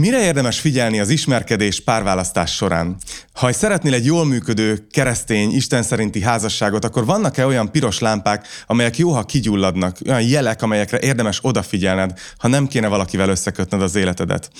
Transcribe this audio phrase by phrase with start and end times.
[0.00, 2.96] Mire érdemes figyelni az ismerkedés párválasztás során?
[3.32, 8.98] Ha szeretnél egy jól működő, keresztény, Isten szerinti házasságot, akkor vannak-e olyan piros lámpák, amelyek
[8.98, 14.50] jó, ha kigyulladnak, olyan jelek, amelyekre érdemes odafigyelned, ha nem kéne valakivel összekötned az életedet?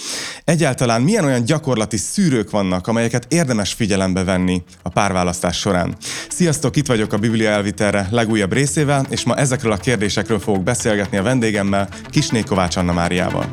[0.44, 5.96] Egyáltalán milyen olyan gyakorlati szűrők vannak, amelyeket érdemes figyelembe venni a párválasztás során?
[6.28, 11.16] Sziasztok, itt vagyok a Biblia elvitelre legújabb részével, és ma ezekről a kérdésekről fogok beszélgetni
[11.16, 13.50] a vendégemmel, Kisné Kovács Anna Máriával.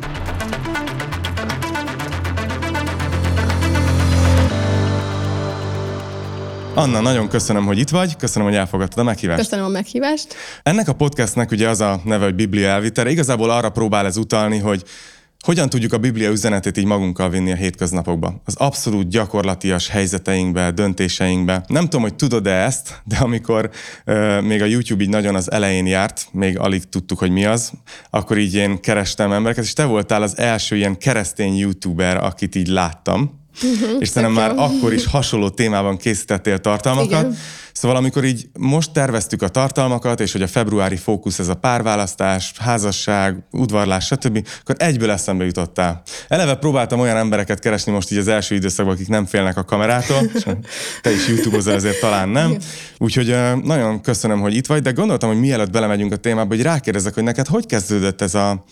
[6.76, 9.40] Anna, nagyon köszönöm, hogy itt vagy, köszönöm, hogy elfogadtad a meghívást.
[9.40, 10.34] Köszönöm a meghívást.
[10.62, 13.10] Ennek a podcastnek ugye az a neve, hogy Biblia elvitere.
[13.10, 14.82] Igazából arra próbál ez utalni, hogy
[15.44, 18.40] hogyan tudjuk a Biblia üzenetét így magunkkal vinni a hétköznapokba?
[18.44, 21.64] Az abszolút gyakorlatias helyzeteinkbe, döntéseinkbe.
[21.66, 23.70] Nem tudom, hogy tudod-e ezt, de amikor
[24.04, 27.72] euh, még a YouTube így nagyon az elején járt, még alig tudtuk, hogy mi az,
[28.10, 32.68] akkor így én kerestem embereket, és te voltál az első ilyen keresztény YouTuber, akit így
[32.68, 37.22] láttam Uh-huh, és szerintem már akkor is hasonló témában készítettél tartalmakat.
[37.22, 37.36] Igen.
[37.72, 42.52] Szóval amikor így most terveztük a tartalmakat, és hogy a februári fókusz ez a párválasztás,
[42.58, 46.02] házasság, udvarlás, stb., akkor egyből eszembe jutottál.
[46.28, 50.18] Eleve próbáltam olyan embereket keresni most így az első időszakban, akik nem félnek a kamerától,
[51.02, 52.56] te is YouTube-ozol, ezért talán nem.
[52.98, 57.14] Úgyhogy nagyon köszönöm, hogy itt vagy, de gondoltam, hogy mielőtt belemegyünk a témába, hogy rákérdezek,
[57.14, 58.64] hogy neked hogy kezdődött ez a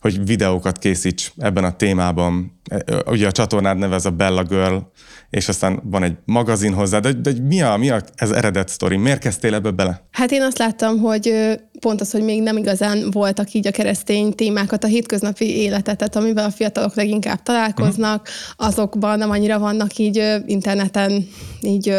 [0.00, 2.60] hogy videókat készíts ebben a témában.
[2.70, 4.76] E, ugye a csatornád neve ez a Bella Girl,
[5.30, 8.96] és aztán van egy magazin hozzá, de, de mi, a, mi a, ez eredet sztori?
[8.96, 10.08] Miért kezdtél ebbe bele?
[10.10, 11.34] Hát én azt láttam, hogy
[11.80, 16.16] pont az, hogy még nem igazán voltak így a keresztény témákat, a hétköznapi életet, tehát
[16.16, 18.68] amivel a fiatalok leginkább találkoznak, uh-huh.
[18.68, 21.28] azokban nem annyira vannak így interneten
[21.60, 21.94] így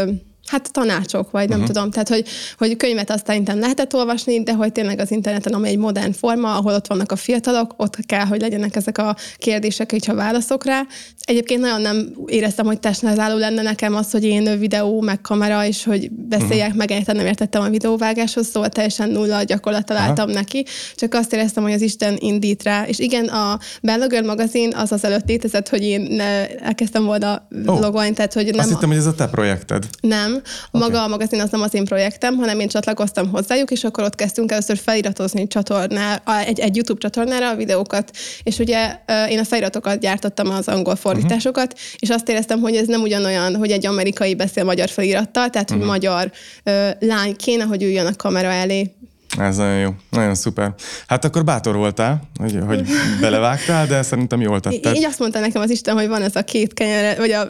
[0.51, 1.73] hát tanácsok, vagy nem uh-huh.
[1.73, 2.25] tudom, tehát hogy,
[2.57, 6.55] hogy könyvet azt szerintem lehetett olvasni, de hogy tényleg az interneten, ami egy modern forma,
[6.55, 10.81] ahol ott vannak a fiatalok, ott kell, hogy legyenek ezek a kérdések, ha válaszok rá.
[11.19, 15.83] Egyébként nagyon nem éreztem, hogy testnázáló lenne nekem az, hogy én videó, meg kamera, és
[15.83, 16.77] hogy beszéljek, uh-huh.
[16.77, 20.39] meg egyáltalán nem értettem a videóvágáshoz, szóval teljesen nulla a gyakorlat találtam uh-huh.
[20.39, 22.85] neki, csak azt éreztem, hogy az Isten indít rá.
[22.87, 26.21] És igen, a Bella Girl magazin az az előtt létezett, hogy én
[26.59, 27.79] elkezdtem volna oh.
[27.79, 28.59] logolni, tehát hogy nem...
[28.59, 29.85] Azt hittem, hogy ez a te projekted.
[30.01, 30.40] Nem,
[30.71, 30.87] Okay.
[30.87, 34.15] Maga a magazin az nem az én projektem, hanem én csatlakoztam hozzájuk, és akkor ott
[34.15, 38.11] kezdtünk először feliratozni csatornál, egy, egy YouTube csatornára a videókat,
[38.43, 38.97] és ugye
[39.29, 41.89] én a feliratokat gyártottam, az angol fordításokat, uh-huh.
[41.99, 45.87] és azt éreztem, hogy ez nem ugyanolyan, hogy egy amerikai beszél magyar felirattal, tehát uh-huh.
[45.87, 46.09] hogy mhm.
[46.09, 46.31] magyar
[46.65, 48.91] uh, lány kéne, hogy üljön a kamera elé,
[49.39, 50.73] ez nagyon jó, nagyon szuper.
[51.07, 52.85] Hát akkor bátor voltál, hogy, hogy
[53.21, 54.95] belevágtál, de szerintem jól tetted.
[54.95, 57.47] Így azt mondta nekem az Isten, hogy van ez a két kenyere, vagy a,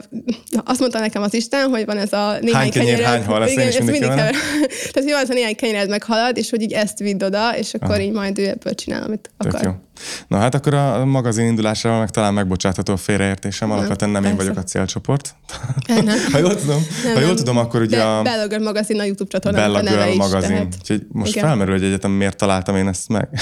[0.66, 3.44] azt mondta nekem az Isten, hogy van ez a néhány hány kenyér, kenyered, hány hal,
[3.44, 4.36] ezt igen, mindig, mindig Tehát,
[4.94, 7.90] hogy van ez a néhány kenyered meghalad, és hogy így ezt vidd oda, és akkor
[7.90, 8.02] Aha.
[8.02, 9.66] így majd ő ebből csinál, amit Tök akar.
[9.66, 9.72] Jó.
[10.28, 14.58] Na hát akkor a magazin indulásával meg talán megbocsátható a félreértésem, alapvetően nem én vagyok
[14.58, 15.36] a célcsoport.
[15.88, 16.18] Nem.
[16.32, 18.22] ha jól tudom, nem, ha jól tudom akkor ugye a...
[18.22, 20.50] Bella Girl magazin a YouTube csatornán Bella a neve Girl is, magazin.
[20.50, 20.76] Tehát...
[20.80, 21.44] Úgyhogy most Igen.
[21.44, 23.30] felmerül, hogy egyetem miért találtam én ezt meg.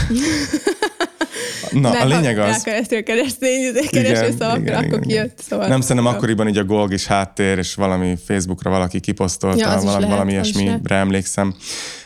[1.71, 2.45] Na, Mert a lényeg az...
[2.45, 5.39] Rákerestél keresztény kereső szavakra, akkor kijött.
[5.49, 9.67] Szóval nem szerintem akkoriban így a Golg is háttér, és valami Facebookra valaki kiposztolta, ja,
[9.67, 11.55] valami, lehet, valami ilyesmire emlékszem.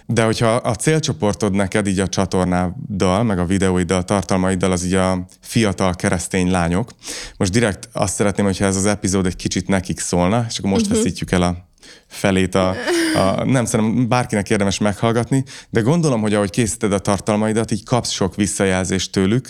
[0.05, 5.25] De hogyha a célcsoportod neked így a csatornáddal, meg a videóiddal, tartalmaiddal az így a
[5.39, 6.91] fiatal keresztény lányok,
[7.37, 10.85] most direkt azt szeretném, hogyha ez az epizód egy kicsit nekik szólna, és akkor most
[10.85, 10.97] uh-huh.
[10.97, 11.71] veszítjük el a
[12.07, 12.75] felét a,
[13.15, 18.09] a, nem szerintem bárkinek érdemes meghallgatni, de gondolom, hogy ahogy készíted a tartalmaidat, így kapsz
[18.09, 19.49] sok visszajelzést tőlük,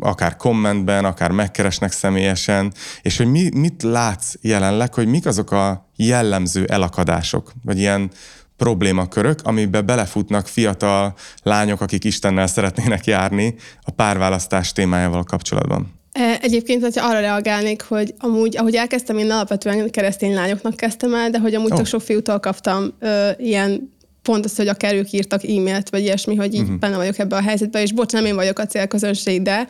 [0.00, 5.90] akár kommentben, akár megkeresnek személyesen, és hogy mi, mit látsz jelenleg, hogy mik azok a
[5.96, 8.10] jellemző elakadások, vagy ilyen
[8.56, 16.02] problémakörök, amiben belefutnak fiatal lányok, akik Istennel szeretnének járni a párválasztás témájával kapcsolatban.
[16.12, 21.30] E, egyébként, hogyha arra reagálnék, hogy amúgy, ahogy elkezdtem, én alapvetően keresztény lányoknak kezdtem el,
[21.30, 21.76] de hogy amúgy oh.
[21.76, 23.93] tök sok fiútól kaptam ö, ilyen
[24.24, 26.78] pont az, hogy akár ők írtak e-mailt, vagy ilyesmi, hogy így uh-huh.
[26.78, 29.66] benne vagyok ebbe a helyzetbe, és bocs, nem én vagyok a célközönség, de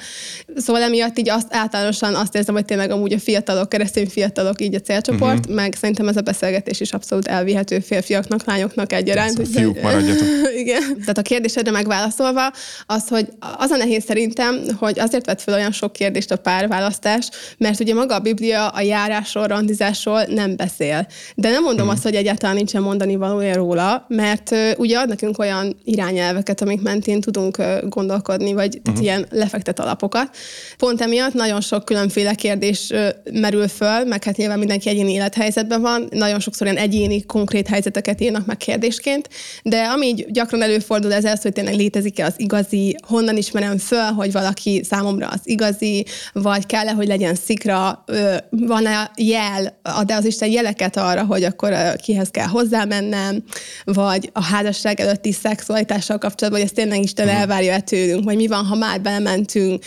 [0.57, 4.75] szóval emiatt így azt általánosan azt érzem, hogy tényleg amúgy a fiatalok, keresztény fiatalok így
[4.75, 5.55] a célcsoport, uh-huh.
[5.55, 9.37] meg szerintem ez a beszélgetés is abszolút elvihető férfiaknak, lányoknak egyaránt.
[9.37, 10.27] Hogy, fiúk maradjatok.
[10.63, 10.99] Igen.
[10.99, 12.53] Tehát a kérdésedre megválaszolva,
[12.87, 17.29] az, hogy az a nehéz szerintem, hogy azért vett fel olyan sok kérdést a párválasztás,
[17.59, 21.07] mert ugye maga a Biblia a járásról, randizásról nem beszél.
[21.35, 21.93] De nem mondom uh-huh.
[21.93, 26.83] azt, hogy egyáltalán nincsen mondani valója róla, mert mert ugye ad nekünk olyan irányelveket, amik
[26.83, 29.03] mentén tudunk gondolkodni, vagy uh-huh.
[29.03, 30.37] ilyen lefektet alapokat.
[30.79, 32.93] Pont emiatt nagyon sok különféle kérdés
[33.33, 38.21] merül föl, meg hát nyilván mindenki egyéni élethelyzetben van, nagyon sokszor ilyen egyéni, konkrét helyzeteket
[38.21, 39.29] írnak meg kérdésként,
[39.63, 44.11] de ami így gyakran előfordul ez az, hogy tényleg létezik-e az igazi, honnan ismerem föl,
[44.11, 48.05] hogy valaki számomra az igazi, vagy kell-e, hogy legyen szikra,
[48.51, 53.43] van-e jel, ad-e az Isten jeleket arra, hogy akkor kihez kell hozzámennem,
[53.85, 57.41] vagy a házasság előtti szexualitással kapcsolatban, hogy ezt tényleg Isten uh-huh.
[57.41, 59.85] elvárja tőlünk, vagy mi van, ha már belementünk,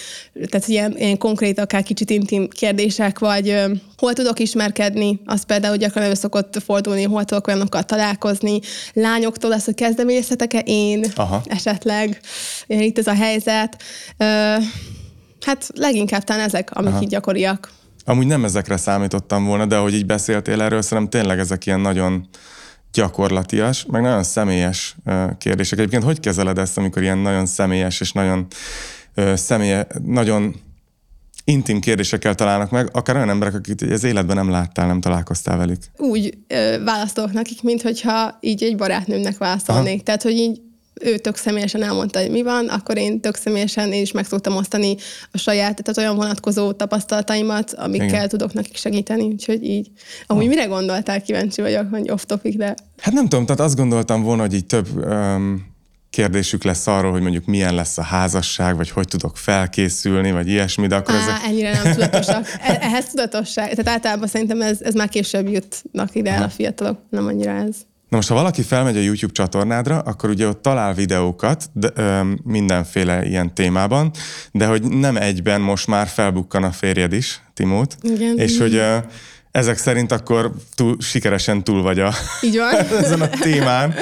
[0.49, 3.61] tehát ilyen, ilyen konkrét, akár kicsit intim kérdések, vagy
[3.97, 8.59] hol tudok ismerkedni, az például gyakran elő szokott fordulni, hol tudok olyanokkal találkozni,
[8.93, 11.41] lányoktól lesz, hogy kezdeményezhetek-e én Aha.
[11.45, 12.19] esetleg,
[12.67, 13.83] itt ez a helyzet.
[15.45, 17.01] Hát leginkább talán ezek, amik Aha.
[17.01, 17.71] így gyakoriak.
[18.05, 22.27] Amúgy nem ezekre számítottam volna, de ahogy így beszéltél erről, szerintem tényleg ezek ilyen nagyon
[22.93, 24.95] gyakorlatias, meg nagyon személyes
[25.37, 25.79] kérdések.
[25.79, 28.47] Egyébként hogy kezeled ezt, amikor ilyen nagyon személyes és nagyon
[29.35, 30.55] személye, nagyon
[31.43, 35.81] intim kérdésekkel találnak meg, akár olyan emberek, akik az életben nem láttál, nem találkoztál velük?
[35.97, 39.93] Úgy ö, válaszolok nekik, mintha így egy barátnőmnek válaszolnék.
[39.93, 40.03] Aha.
[40.03, 40.61] Tehát, hogy így
[41.01, 44.55] ő tök személyesen elmondta, hogy mi van, akkor én tök személyesen én is meg szoktam
[44.55, 44.95] osztani
[45.31, 48.27] a saját, tehát olyan vonatkozó tapasztalataimat, amikkel Igen.
[48.27, 49.91] tudok nekik segíteni, úgyhogy így.
[50.27, 50.49] Amúgy ha.
[50.49, 52.75] mire gondoltál, kíváncsi vagyok, hogy off topic, de...
[52.97, 55.75] Hát nem tudom, tehát azt gondoltam volna, hogy így több um,
[56.09, 60.87] kérdésük lesz arról, hogy mondjuk milyen lesz a házasság, vagy hogy tudok felkészülni, vagy ilyesmi,
[60.87, 61.41] de akkor Á, ezek...
[61.45, 62.47] ennyire nem tudatosak.
[62.61, 63.69] E- ehhez tudatosság.
[63.69, 67.75] Tehát általában szerintem ez, ez már később jutnak ide el a fiatalok, nem annyira ez.
[68.09, 72.21] Na most, ha valaki felmegy a YouTube csatornádra, akkor ugye ott talál videókat de, ö,
[72.43, 74.11] mindenféle ilyen témában,
[74.51, 78.37] de hogy nem egyben most már felbukkan a férjed is, Timót, Igen.
[78.37, 78.97] és hogy ö,
[79.51, 82.73] ezek szerint akkor túl, sikeresen túl vagy a, Így van.
[83.03, 83.93] ezen a témán,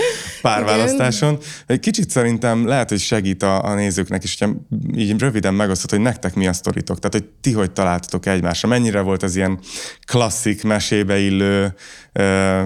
[0.42, 1.38] párválasztáson.
[1.68, 4.56] Egy kicsit szerintem lehet, hogy segít a, a nézőknek is, hogyha
[4.96, 9.02] így röviden megosztott, hogy nektek mi a sztoritok, tehát hogy ti hogy találtatok egymásra, mennyire
[9.02, 9.60] volt ez ilyen
[10.06, 11.74] klasszik mesébe illő
[12.14, 12.64] ö,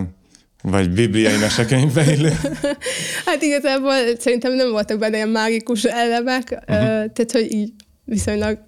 [0.61, 2.31] vagy bibliai mesekönyvbe illő?
[3.25, 6.85] hát igazából szerintem nem voltak benne ilyen mágikus elemek, uh-huh.
[6.87, 7.71] tehát hogy így
[8.09, 8.59] viszonylag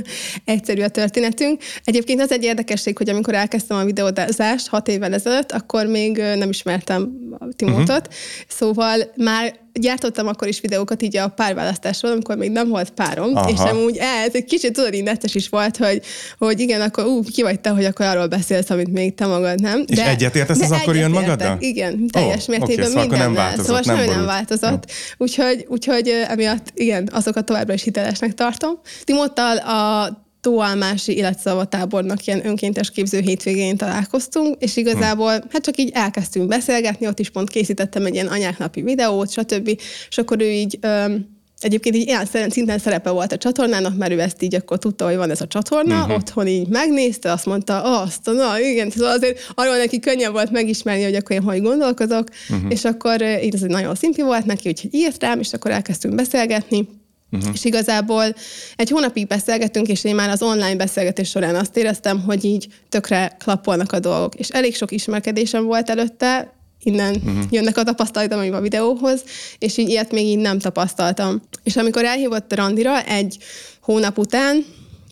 [0.44, 1.62] egyszerű a történetünk.
[1.84, 6.48] Egyébként az egy érdekesség, hogy amikor elkezdtem a videózást hat évvel ezelőtt, akkor még nem
[6.48, 7.12] ismertem
[7.56, 8.14] Timótot, uh-huh.
[8.48, 13.50] szóval már gyártottam akkor is videókat így a párválasztásról, amikor még nem volt párom, Aha.
[13.50, 16.02] és amúgy ez egy kicsit tudod, így netes is volt, hogy,
[16.38, 19.60] hogy igen, akkor ú, ki vagy te, hogy akkor arról beszélsz, amit még te magad
[19.60, 19.84] nem.
[19.86, 21.56] De, és egyetértesz, az akkor jön magaddal?
[21.60, 24.90] Igen, teljes oh, mértékben okay, szóval nem változott, szóval nem, nem változott.
[25.16, 28.80] Úgyhogy, úgyhogy emiatt igen, azokat továbbra is hitelesnek tartom.
[29.04, 36.48] Timottal a Tóalmási életszavatábornak ilyen önkéntes képző hétvégén találkoztunk, és igazából hát csak így elkezdtünk
[36.48, 39.80] beszélgetni, ott is pont készítettem egy ilyen anyáknapi videót, stb.
[40.08, 44.20] És akkor ő így öm, Egyébként így ilyen szinten szerepe volt a csatornának, mert ő
[44.20, 46.14] ezt így akkor tudta, hogy van ez a csatorna, uh-huh.
[46.14, 51.02] otthon így megnézte, azt mondta, azt, na igen, szóval azért arról neki könnyebb volt megismerni,
[51.02, 52.70] hogy akkor én hogy gondolkozok, uh-huh.
[52.72, 56.14] és akkor így ez egy nagyon szimpi volt neki, úgyhogy írt rám, és akkor elkezdtünk
[56.14, 56.88] beszélgetni,
[57.32, 57.50] Uh-huh.
[57.54, 58.34] És igazából
[58.76, 63.36] egy hónapig beszélgetünk, és én már az online beszélgetés során azt éreztem, hogy így tökre
[63.38, 64.34] klappolnak a dolgok.
[64.34, 67.44] És elég sok ismerkedésem volt előtte, innen uh-huh.
[67.50, 69.22] jönnek a tapasztalataim a videóhoz,
[69.58, 71.42] és így ilyet még így nem tapasztaltam.
[71.62, 73.38] És amikor elhívott Randira egy
[73.80, 74.64] hónap után,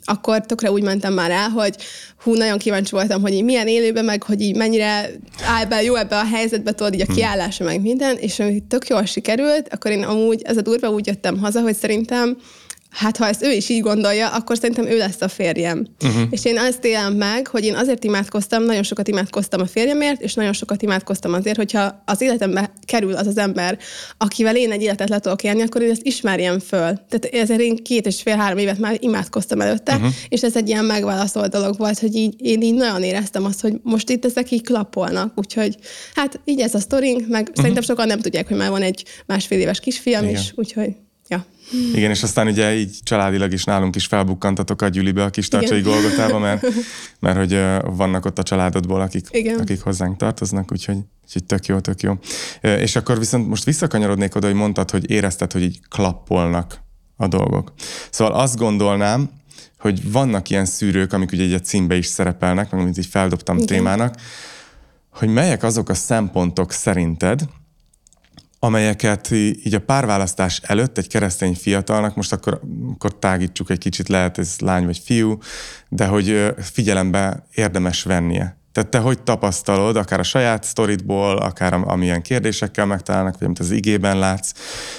[0.08, 1.76] akkor tökre úgy mentem már el, hogy
[2.22, 5.10] hú, nagyon kíváncsi voltam, hogy így milyen élőben, meg hogy így mennyire
[5.46, 7.12] áll be jó ebbe a helyzetbe, tudod, így a hm.
[7.12, 11.06] kiállása, meg minden, és amikor tök jól sikerült, akkor én amúgy, ez a durva úgy
[11.06, 12.36] jöttem haza, hogy szerintem
[12.98, 15.86] hát ha ezt ő is így gondolja, akkor szerintem ő lesz a férjem.
[16.04, 16.22] Uh-huh.
[16.30, 20.34] És én azt élem meg, hogy én azért imádkoztam, nagyon sokat imádkoztam a férjemért, és
[20.34, 23.78] nagyon sokat imádkoztam azért, hogyha az életembe kerül az az ember,
[24.16, 26.98] akivel én egy életet le tudok élni, akkor én ezt ismerjem föl.
[27.08, 30.10] Tehát ezért én két és fél-három évet már imádkoztam előtte, uh-huh.
[30.28, 33.74] és ez egy ilyen megválaszolt dolog volt, hogy így, én így nagyon éreztem azt, hogy
[33.82, 35.76] most itt ezek így klapolnak, úgyhogy
[36.14, 37.56] hát így ez a sztorink, meg uh-huh.
[37.56, 40.34] szerintem sokan nem tudják, hogy már van egy másfél éves kisfiam Igen.
[40.34, 40.94] is, úgyhogy
[41.28, 41.44] ja.
[41.94, 45.80] Igen, és aztán ugye így családilag is nálunk is felbukkantatok a Gyülibe, a kis tartsai
[45.80, 46.66] Golgotába, mert,
[47.20, 47.60] mert hogy
[47.96, 49.58] vannak ott a családodból, akik, Igen.
[49.58, 52.18] akik hozzánk tartoznak, úgyhogy, úgyhogy tök jó, tök jó.
[52.60, 56.80] És akkor viszont most visszakanyarodnék oda, hogy mondtad, hogy érezted, hogy így klappolnak
[57.16, 57.72] a dolgok.
[58.10, 59.30] Szóval azt gondolnám,
[59.78, 63.66] hogy vannak ilyen szűrők, amik ugye egy címbe is szerepelnek, meg amit így feldobtam Igen.
[63.66, 64.14] témának,
[65.10, 67.42] hogy melyek azok a szempontok szerinted,
[68.58, 72.60] amelyeket így a párválasztás előtt egy keresztény fiatalnak, most akkor,
[72.94, 75.38] akkor tágítsuk egy kicsit, lehet ez lány vagy fiú,
[75.88, 78.56] de hogy figyelembe érdemes vennie.
[78.72, 83.70] Tehát te hogy tapasztalod, akár a saját sztoridból, akár amilyen kérdésekkel megtalálnak, vagy amit az
[83.70, 84.52] igében látsz.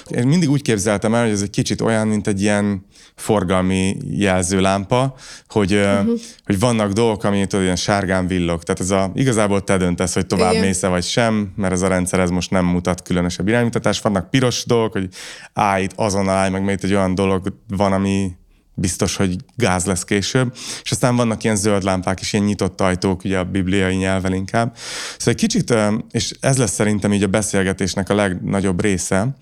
[0.07, 2.85] Én mindig úgy képzeltem el, hogy ez egy kicsit olyan, mint egy ilyen
[3.19, 5.13] forgalmi jelzőlámpa,
[5.47, 6.19] hogy, uh-huh.
[6.45, 8.63] hogy vannak dolgok, ami tudod, ilyen sárgán villog.
[8.63, 10.65] Tehát ez a, igazából te döntesz, hogy tovább Igen.
[10.65, 14.03] mész vagy sem, mert ez a rendszer ez most nem mutat különösebb iránymutatást.
[14.03, 15.07] Vannak piros dolgok, hogy
[15.53, 18.37] állj, azon állj, meg még egy olyan dolog van, ami
[18.73, 20.53] biztos, hogy gáz lesz később.
[20.83, 24.75] És aztán vannak ilyen zöld lámpák is, ilyen nyitott ajtók, ugye a bibliai nyelven inkább.
[25.17, 25.73] Szóval egy kicsit,
[26.11, 29.35] és ez lesz szerintem így a beszélgetésnek a legnagyobb része,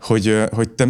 [0.00, 0.88] hogy, hogy te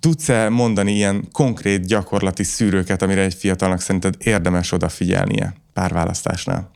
[0.00, 6.70] tudsz-e mondani ilyen konkrét gyakorlati szűrőket, amire egy fiatalnak szerinted érdemes odafigyelnie párválasztásnál?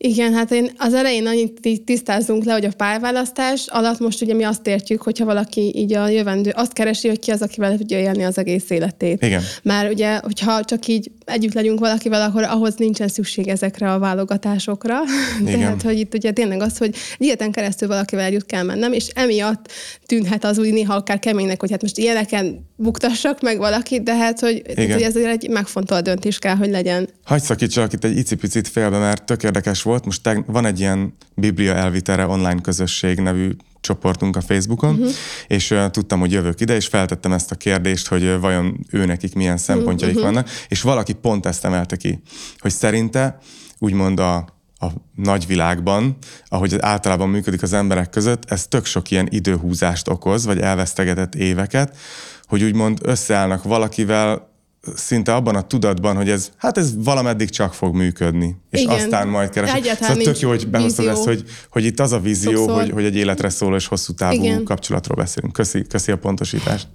[0.00, 4.42] Igen, hát én az elején annyit tisztázunk le, hogy a pályaválasztás alatt most ugye mi
[4.42, 8.24] azt értjük, hogyha valaki így a jövendő, azt keresi, hogy ki az, akivel tudja élni
[8.24, 9.22] az egész életét.
[9.24, 9.42] Igen.
[9.62, 14.98] Már ugye, hogyha csak így együtt legyünk valakivel, akkor ahhoz nincsen szükség ezekre a válogatásokra.
[15.40, 15.58] Igen.
[15.58, 19.72] Tehát, hogy itt ugye tényleg az, hogy ilyetten keresztül valakivel együtt kell mennem, és emiatt
[20.06, 24.40] tűnhet az úgy néha akár keménynek, hogy hát most ilyeneken buktassak meg valakit, de hát,
[24.40, 27.08] hogy, tehát, hogy ez egy megfontolt döntés kell, hogy legyen.
[27.24, 30.04] Hagyj szakítsalak itt egy icipicit félbe, mert tök érdekes volt.
[30.04, 35.10] Most te, van egy ilyen Biblia elvitere online közösség nevű csoportunk a Facebookon, uh-huh.
[35.46, 39.04] és uh, tudtam, hogy jövök ide, és feltettem ezt a kérdést, hogy uh, vajon ő
[39.04, 40.30] nekik milyen szempontjaik uh-huh.
[40.30, 42.22] vannak, és valaki pont ezt emelte ki,
[42.58, 43.38] hogy szerinte
[43.78, 46.16] úgymond a, a nagyvilágban,
[46.46, 51.96] ahogy általában működik az emberek között, ez tök sok ilyen időhúzást okoz, vagy elvesztegetett éveket,
[52.44, 54.48] hogy úgymond összeállnak valakivel,
[54.94, 58.94] szinte abban a tudatban, hogy ez, hát ez valameddig csak fog működni, és Igen.
[58.94, 59.76] aztán majd keresek.
[59.76, 63.04] Egyáltalán szóval tök jó, hogy behoztad ezt, hogy, hogy itt az a vízió, hogy, hogy
[63.04, 64.64] egy életre szóló és hosszú távú Igen.
[64.64, 65.52] kapcsolatról beszélünk.
[65.52, 66.88] Köszi, köszi a pontosítást.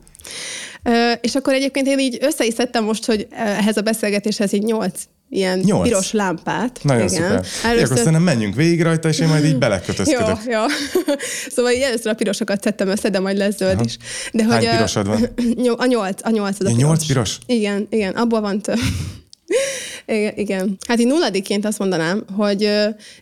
[0.84, 4.64] Ö, és akkor egyébként én így össze is szedtem most, hogy ehhez a beszélgetéshez így
[4.64, 5.88] nyolc ilyen Nyolc.
[5.88, 6.80] piros lámpát.
[6.84, 7.22] Nagyon igen.
[7.22, 7.46] szuper.
[7.64, 7.86] Először...
[7.86, 10.38] Akkor szerintem menjünk végig rajta, és én majd így belekötözködök.
[10.46, 10.66] jó, jó.
[11.56, 13.84] szóval így először a pirosokat szedtem össze, de majd lesz zöld Aha.
[13.86, 13.98] is.
[14.32, 15.30] De Hány hogy pirosod van?
[15.84, 16.82] A nyolc, a nyolc az a piros.
[16.82, 17.38] Nyolc piros?
[17.46, 18.80] Igen, igen, abból van több.
[20.06, 20.78] Igen, igen.
[20.88, 22.64] Hát én nulladiként azt mondanám, hogy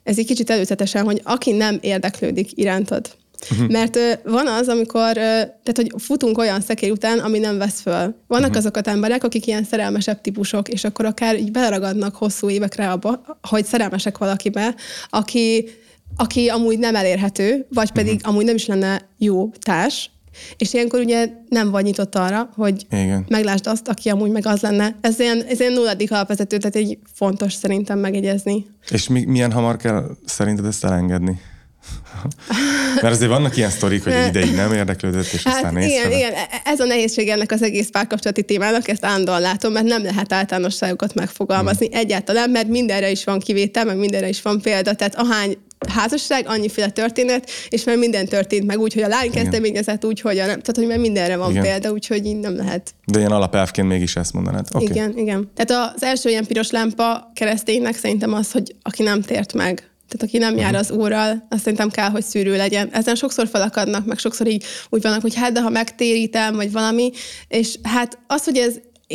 [0.04, 3.16] ez egy kicsit előzetesen, hogy aki nem érdeklődik irántad,
[3.52, 3.70] Uh-huh.
[3.70, 8.16] Mert van az, amikor, tehát hogy futunk olyan szekély után, ami nem vesz föl.
[8.28, 8.58] Vannak uh-huh.
[8.58, 13.38] azok az emberek, akik ilyen szerelmesebb típusok, és akkor akár így beleragadnak hosszú évekre abba,
[13.42, 14.76] hogy szerelmesek valakibe,
[15.10, 15.70] aki,
[16.16, 18.30] aki amúgy nem elérhető, vagy pedig uh-huh.
[18.32, 20.10] amúgy nem is lenne jó társ,
[20.58, 23.26] és ilyenkor ugye nem vagy nyitott arra, hogy Igen.
[23.30, 24.96] meglásd azt, aki amúgy meg az lenne.
[25.02, 28.66] Ez ilyen, ez ilyen nulladik alapvezető, tehát egy fontos szerintem megegyezni.
[28.90, 31.40] És mi, milyen hamar kell szerinted ezt elengedni?
[33.02, 36.34] Mert azért vannak ilyen sztorik, hogy egy ideig nem érdeklődött, és hát aztán igen, igen,
[36.64, 41.14] ez a nehézség ennek az egész párkapcsolati témának, ezt állandóan látom, mert nem lehet általánosságokat
[41.14, 42.00] megfogalmazni hmm.
[42.00, 45.58] egyáltalán, mert mindenre is van kivétel, meg mindenre is van példa, tehát ahány
[45.90, 50.38] házasság, annyiféle történet, és már minden történt meg úgy, hogy a lány kezdeményezett, úgy, hogy
[50.38, 51.64] a nem, tehát hogy már mindenre van igen.
[51.64, 52.94] példa, úgyhogy így nem lehet.
[53.06, 54.68] De ilyen alapelvként mégis ezt mondanád.
[54.74, 54.88] Okay.
[54.88, 55.52] Igen, igen.
[55.56, 60.28] Tehát az első ilyen piros lámpa kereszténynek szerintem az, hogy aki nem tért meg, tehát
[60.28, 62.90] aki nem jár az úrral, azt szerintem kell, hogy szűrő legyen.
[62.92, 67.12] Ezen sokszor felakadnak, meg sokszor így úgy vannak, hogy hát, de ha megtérítem, vagy valami,
[67.48, 68.74] és hát az, hogy ez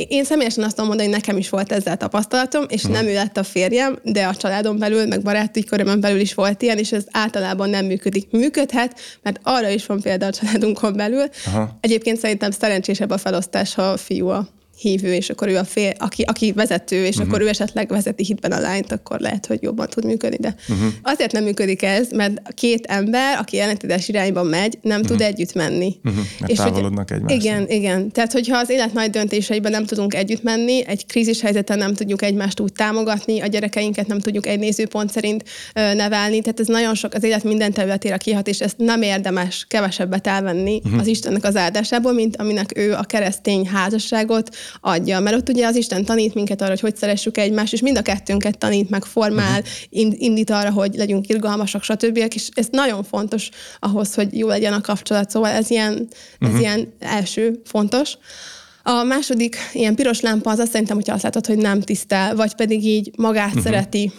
[0.08, 2.96] én személyesen azt tudom mondani, hogy nekem is volt ezzel tapasztalatom, és uh-huh.
[2.96, 6.62] nem ő lett a férjem, de a családon belül, meg baráti körömön belül is volt
[6.62, 8.30] ilyen, és ez általában nem működik.
[8.30, 11.24] Működhet, mert arra is van példa a családunkon belül.
[11.46, 11.78] Aha.
[11.80, 14.48] Egyébként szerintem szerencsésebb a felosztás, ha a fiú a
[14.78, 17.28] hívő, és akkor ő a fél, aki, aki vezető, és uh-huh.
[17.28, 20.36] akkor ő esetleg vezeti hitben a lányt, akkor lehet, hogy jobban tud működni.
[20.36, 20.86] De uh-huh.
[21.02, 25.16] azért nem működik ez, mert két ember, aki ellentétes irányban megy, nem uh-huh.
[25.16, 25.96] tud együtt menni.
[26.04, 26.22] Uh-huh.
[26.40, 27.40] Mert és távolodnak egymástól.
[27.40, 28.10] Igen, igen.
[28.10, 32.22] Tehát, hogyha az élet nagy döntéseiben nem tudunk együtt menni, egy krízis helyzeten nem tudjuk
[32.22, 37.14] egymást úgy támogatni, a gyerekeinket nem tudjuk egy nézőpont szerint nevelni, tehát ez nagyon sok
[37.14, 41.00] az élet minden területére kihat, és ezt nem érdemes kevesebbet elvenni uh-huh.
[41.00, 45.20] az Istennek az áldásából, mint aminek ő a keresztény házasságot, adja.
[45.20, 48.02] Mert ott ugye az Isten tanít minket arra, hogy hogy szeressük egymást, és mind a
[48.02, 50.14] kettőnket tanít, meg formál, uh-huh.
[50.18, 52.16] indít arra, hogy legyünk irgalmasak, stb.
[52.34, 55.30] És ez nagyon fontos ahhoz, hogy jó legyen a kapcsolat.
[55.30, 56.08] Szóval ez ilyen,
[56.38, 56.60] ez uh-huh.
[56.60, 58.16] ilyen első fontos.
[58.82, 62.54] A második ilyen piros lámpa az azt szerintem, hogyha azt látod, hogy nem tisztel, vagy
[62.54, 63.62] pedig így magát uh-huh.
[63.62, 64.12] szereti,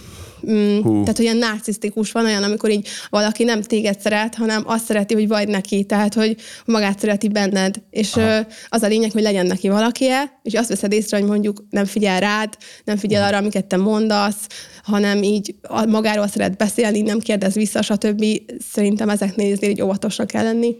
[0.52, 5.14] Mm, tehát olyan narcisztikus van olyan, amikor így valaki nem téged szeret, hanem azt szereti,
[5.14, 7.76] hogy vagy neki, tehát hogy magát szereti benned.
[7.90, 8.46] És Aha.
[8.70, 12.20] az a lényeg, hogy legyen neki valakie, és azt veszed észre, hogy mondjuk nem figyel
[12.20, 13.30] rád, nem figyel Aha.
[13.30, 14.48] arra, amiket te mondasz,
[14.84, 15.56] hanem így
[15.88, 18.26] magáról szeret beszélni, nem kérdez vissza, stb.
[18.72, 20.76] Szerintem ezeknél így óvatosnak kell lenni.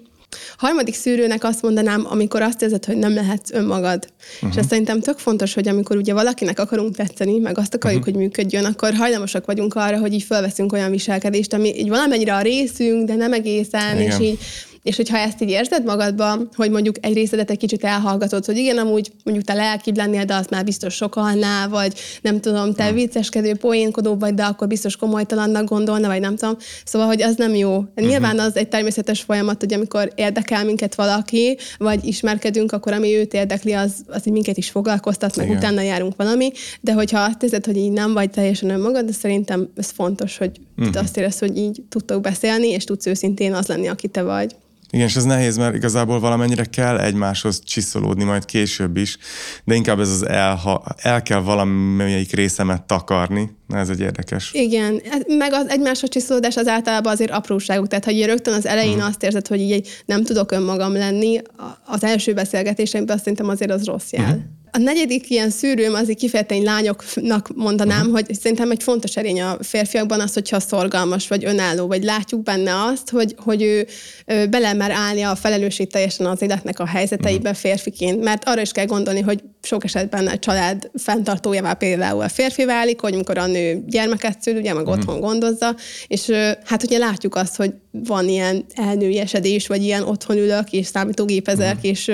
[0.58, 4.08] Harmadik szűrőnek azt mondanám, amikor azt érzed, hogy nem lehetsz önmagad.
[4.36, 4.50] Uh-huh.
[4.50, 8.16] És ez szerintem tök fontos, hogy amikor ugye valakinek akarunk tetszeni, meg azt akarjuk, uh-huh.
[8.16, 12.42] hogy működjön, akkor hajlamosak vagyunk arra, hogy így felveszünk olyan viselkedést, ami így valamennyire a
[12.42, 14.12] részünk, de nem egészen, Igen.
[14.12, 14.40] és így
[14.88, 18.78] és hogyha ezt így érzed magadban, hogy mondjuk egy részedet egy kicsit elhallgatod, hogy igen,
[18.78, 23.56] amúgy mondjuk te lelkibb lennél, de azt már biztos sokalná, vagy nem tudom, te vicceskedő,
[23.56, 26.58] poénkodó vagy, de akkor biztos komolytalannak gondolna, vagy nem tudom.
[26.86, 27.84] Szóval, hogy az nem jó.
[27.96, 33.34] Nyilván az egy természetes folyamat, hogy amikor érdekel minket valaki, vagy ismerkedünk, akkor ami őt
[33.34, 35.58] érdekli, az, az így minket is foglalkoztat, meg igen.
[35.58, 36.52] utána járunk valami,
[36.82, 40.52] de hogyha azt érzed, hogy így nem vagy teljesen önmagad, de szerintem ez fontos, hogy
[40.78, 41.02] uh-huh.
[41.02, 44.56] azt érez, hogy így tudtok beszélni, és tudsz őszintén az lenni, aki te vagy.
[44.90, 49.18] Igen, és ez nehéz, mert igazából valamennyire kell egymáshoz csiszolódni majd később is,
[49.64, 54.54] de inkább ez az el, el kell valamelyik részemet takarni, Na, ez egy érdekes.
[54.54, 58.94] Igen, hát meg az egymáshoz csiszolódás az általában azért apróságok, tehát hogy rögtön az elején
[58.94, 59.08] uh-huh.
[59.08, 61.42] azt érzed, hogy így nem tudok önmagam lenni,
[61.86, 64.24] az első beszélgetéseimben azt szerintem azért az rossz jel.
[64.24, 64.42] Uh-huh.
[64.72, 68.14] A negyedik ilyen szűrőm az egy kifejezetten lányoknak mondanám, uh-huh.
[68.14, 72.84] hogy szerintem egy fontos erény a férfiakban az, hogyha szorgalmas vagy önálló, vagy látjuk benne
[72.84, 73.88] azt, hogy, hogy ő,
[74.26, 77.56] ő bele mer állni a felelősség teljesen az életnek a helyzeteibe uh-huh.
[77.56, 82.66] férfiként, mert arra is kell gondolni, hogy sok esetben a család fenntartójává például a férfi
[82.66, 85.00] válik, hogy amikor a nő gyermeket szül, ugye, meg uh-huh.
[85.00, 85.76] otthon gondozza,
[86.08, 86.32] és
[86.64, 91.90] hát ugye látjuk azt, hogy van ilyen elnőjesedés, vagy ilyen otthon ülök, és számítógépezek, uh-huh.
[91.90, 92.06] és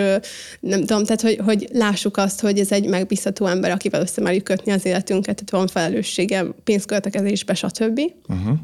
[0.59, 4.71] nem tudom, tehát hogy, hogy lássuk azt, hogy ez egy megbízható ember, akivel összemerjük kötni
[4.71, 8.01] az életünket, tehát van felelőssége pénzköltekezésbe, stb.
[8.27, 8.57] Uh-huh.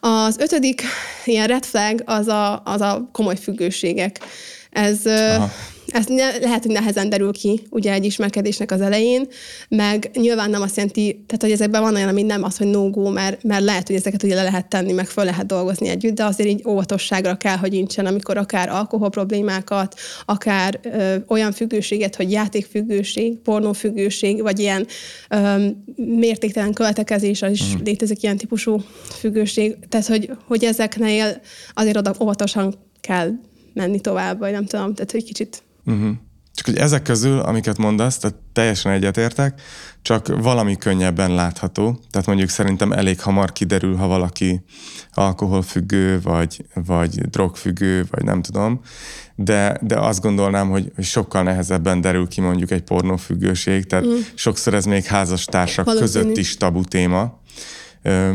[0.00, 0.82] Az ötödik
[1.24, 4.18] ilyen red flag az a, az a komoly függőségek.
[4.72, 5.50] Ez, Aha
[5.92, 9.26] ez ne, lehet, hogy nehezen derül ki ugye egy ismerkedésnek az elején,
[9.68, 12.90] meg nyilván nem azt jelenti, tehát hogy ezekben van olyan, ami nem az, hogy no
[12.90, 16.14] go, mert, mert lehet, hogy ezeket ugye le lehet tenni, meg föl lehet dolgozni együtt,
[16.14, 22.16] de azért így óvatosságra kell, hogy nincsen, amikor akár alkohol problémákat, akár ö, olyan függőséget,
[22.16, 24.86] hogy játékfüggőség, pornófüggőség, vagy ilyen
[25.28, 27.82] ö, mértéktelen költekezés, az is uh-huh.
[27.82, 28.82] létezik ilyen típusú
[29.18, 29.76] függőség.
[29.88, 31.40] Tehát, hogy, hogy ezeknél
[31.74, 33.30] azért oda óvatosan kell
[33.74, 36.12] menni tovább, vagy nem tudom, tehát hogy kicsit Uh-huh.
[36.54, 39.60] Csak hogy ezek közül, amiket mondasz, tehát teljesen egyetértek,
[40.02, 42.00] csak valami könnyebben látható.
[42.10, 44.64] Tehát mondjuk szerintem elég hamar kiderül, ha valaki
[45.12, 48.80] alkoholfüggő, vagy, vagy drogfüggő, vagy nem tudom.
[49.34, 53.86] De, de azt gondolnám, hogy, hogy sokkal nehezebben derül ki mondjuk egy pornófüggőség.
[53.86, 54.16] Tehát mm.
[54.34, 56.10] sokszor ez még házastársak Valószínű.
[56.24, 57.40] között is tabu téma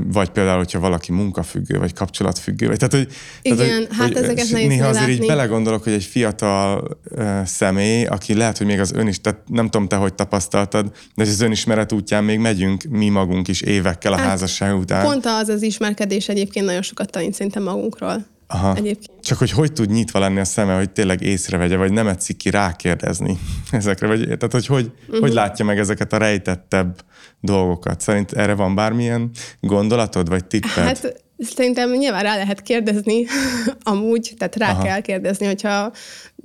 [0.07, 3.07] vagy például, hogyha valaki munkafüggő, vagy kapcsolatfüggő, vagy tehát, hogy...
[3.41, 7.43] Igen, tehát, hogy, hát hogy ezeket nehéz Néha azért így belegondolok, hogy egy fiatal uh,
[7.43, 11.23] személy, aki lehet, hogy még az ön is, tehát nem tudom te, hogy tapasztaltad, de
[11.23, 15.05] az önismeret útján még megyünk mi magunk is évekkel a hát, házasság után.
[15.05, 18.25] Pont az az ismerkedés egyébként nagyon sokat tanít szerintem magunkról.
[18.47, 18.75] Aha.
[18.75, 19.21] Egyébként.
[19.21, 22.49] Csak hogy hogy tud nyitva lenni a szeme, hogy tényleg észrevegye, vagy nem egyszik ki
[22.49, 23.39] rákérdezni
[23.71, 25.19] ezekre, vagy tehát hogy hogy, uh-huh.
[25.19, 27.03] hogy látja meg ezeket a rejtettebb
[27.39, 28.01] dolgokat.
[28.01, 29.29] Szerint erre van bármilyen
[29.59, 30.83] gondolatod, vagy tipped?
[30.83, 33.25] Hát szerintem nyilván rá lehet kérdezni
[33.83, 34.83] amúgy, tehát rá Aha.
[34.83, 35.91] kell kérdezni, hogyha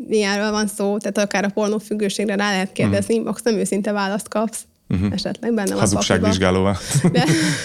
[0.08, 3.28] ilyenről van szó, tehát akár a pornófüggőségre rá lehet kérdezni, uh-huh.
[3.28, 4.60] akkor nem őszinte választ kapsz.
[4.88, 5.12] Uh-huh.
[5.12, 6.76] Esetleg benne van Hazugságvizsgálóvá.
[7.12, 7.24] De,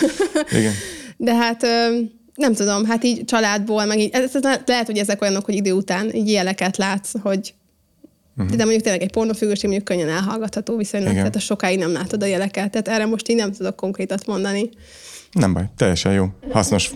[0.59, 0.73] Igen.
[1.17, 1.65] De hát
[2.37, 5.71] nem tudom, hát így családból, meg így, ez, ez lehet, hogy ezek olyanok, hogy idő
[5.71, 7.53] után így jeleket látsz, hogy
[8.39, 8.55] Uh-huh.
[8.55, 11.19] De mondjuk tényleg egy pornófüggőség mondjuk könnyen elhallgatható viszonylag, Igen.
[11.21, 12.71] tehát a sokáig nem látod a jeleket.
[12.71, 14.69] Tehát erre most így nem tudok konkrétat mondani.
[15.31, 16.27] Nem baj, teljesen jó.
[16.51, 16.91] Hasznos.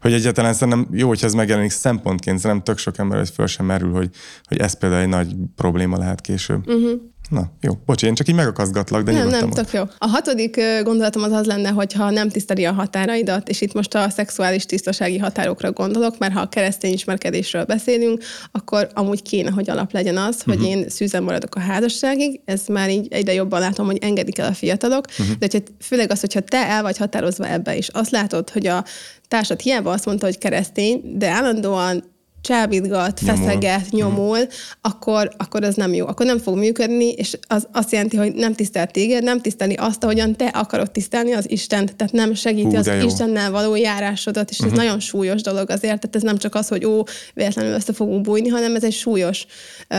[0.00, 3.66] Hogy egyáltalán szerintem jó, hogyha ez megjelenik szempontként, szerintem tök sok ember, hogy föl sem
[3.66, 4.10] merül, hogy,
[4.44, 6.68] hogy ez például egy nagy probléma lehet később.
[6.68, 7.00] Uh-huh.
[7.30, 7.72] Na, jó.
[7.86, 9.82] Bocs, én csak így megakaszgatlak, de Nem, nem, tök jó.
[9.98, 13.94] A hatodik gondolatom az az lenne, hogy ha nem tiszteli a határaidat, és itt most
[13.94, 19.70] a szexuális tisztasági határokra gondolok, mert ha a keresztény ismerkedésről beszélünk, akkor amúgy kéne, hogy
[19.70, 20.70] alap legyen az, hogy uh-huh.
[20.70, 24.54] én szűzen maradok a házasságig, ez már így egyre jobban látom, hogy engedik el a
[24.54, 25.36] fiatalok, uh-huh.
[25.38, 28.84] de hogyha, főleg az, hogyha te el vagy határozva ebbe, és azt látod, hogy a
[29.28, 32.12] társad hiába azt mondta, hogy keresztény, de állandóan
[32.44, 33.36] csábítgat, nyomul.
[33.36, 34.48] feszeget, nyomul, hmm.
[34.80, 36.06] akkor, akkor az nem jó.
[36.06, 40.04] Akkor nem fog működni, és az azt jelenti, hogy nem tisztelt téged, nem tiszteli azt,
[40.04, 43.06] ahogyan te akarod tisztelni az Istent, tehát nem segíti Hú, az jó.
[43.06, 44.72] Istennel való járásodat, és uh-huh.
[44.72, 44.86] ez mhm.
[44.86, 47.02] nagyon súlyos dolog azért, tehát ez nem csak az, hogy ó,
[47.34, 49.46] véletlenül össze fogunk bújni, hanem ez egy súlyos
[49.90, 49.98] uh,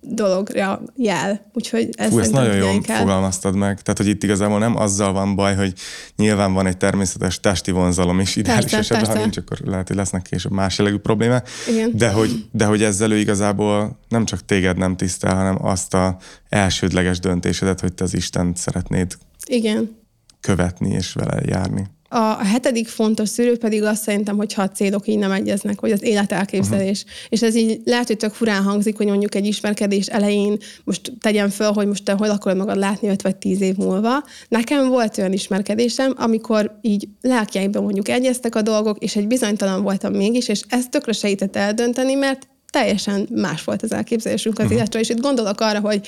[0.00, 1.50] dologra jel.
[1.52, 2.98] Úgyhogy ez Hú, ezt nagyon jól kell.
[2.98, 3.82] fogalmaztad meg.
[3.82, 5.72] Tehát, hogy itt igazából nem azzal van baj, hogy
[6.16, 10.22] nyilván van egy természetes testi vonzalom is, ideális esetben, ha nincs, akkor lehet, hogy lesznek
[10.22, 11.48] később más jellegű problémák.
[11.68, 11.92] Igen.
[11.94, 16.16] De, hogy, de hogy ezzel ő igazából nem csak téged nem tisztel, hanem azt a
[16.48, 19.96] elsődleges döntésedet, hogy te az Istent szeretnéd Igen.
[20.40, 21.86] Követni és vele járni.
[22.10, 26.02] A hetedik fontos szűrő pedig azt szerintem, hogyha a célok így nem egyeznek, vagy az
[26.02, 27.02] életelképzelés.
[27.02, 27.18] Uh-huh.
[27.28, 31.48] És ez így lehet, hogy tök furán hangzik, hogy mondjuk egy ismerkedés elején most tegyem
[31.48, 34.24] föl, hogy most te hol akarod magad látni 5 vagy 10 év múlva.
[34.48, 40.12] Nekem volt olyan ismerkedésem, amikor így lelkiáiban mondjuk egyeztek a dolgok, és egy bizonytalan voltam
[40.12, 44.78] mégis, és ez tökre segített eldönteni, mert teljesen más volt az elképzelésünk az uh-huh.
[44.78, 46.06] életről, és itt gondolok arra, hogy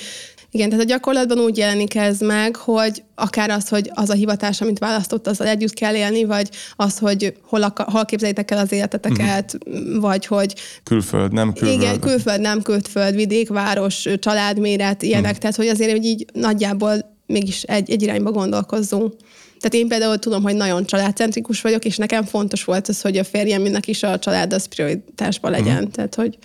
[0.53, 4.61] igen, tehát a gyakorlatban úgy jelenik ez meg, hogy akár az, hogy az a hivatás,
[4.61, 8.71] amit választott, azzal együtt kell élni, vagy az, hogy hol, akar, hol képzeljétek el az
[8.71, 9.99] életeteket, uh-huh.
[9.99, 10.55] vagy hogy...
[10.83, 11.81] Külföld, nem külföld.
[11.81, 15.39] Igen, külföld, nem külföld, vidék, város, családméret, ilyenek, uh-huh.
[15.39, 19.13] tehát hogy azért hogy így nagyjából mégis egy, egy irányba gondolkozzunk.
[19.61, 23.23] Tehát én például tudom, hogy nagyon családcentrikus vagyok, és nekem fontos volt az, hogy a
[23.23, 25.75] férjemnek is a család az prioritásban legyen.
[25.75, 25.91] Uh-huh.
[25.91, 26.37] Tehát, hogy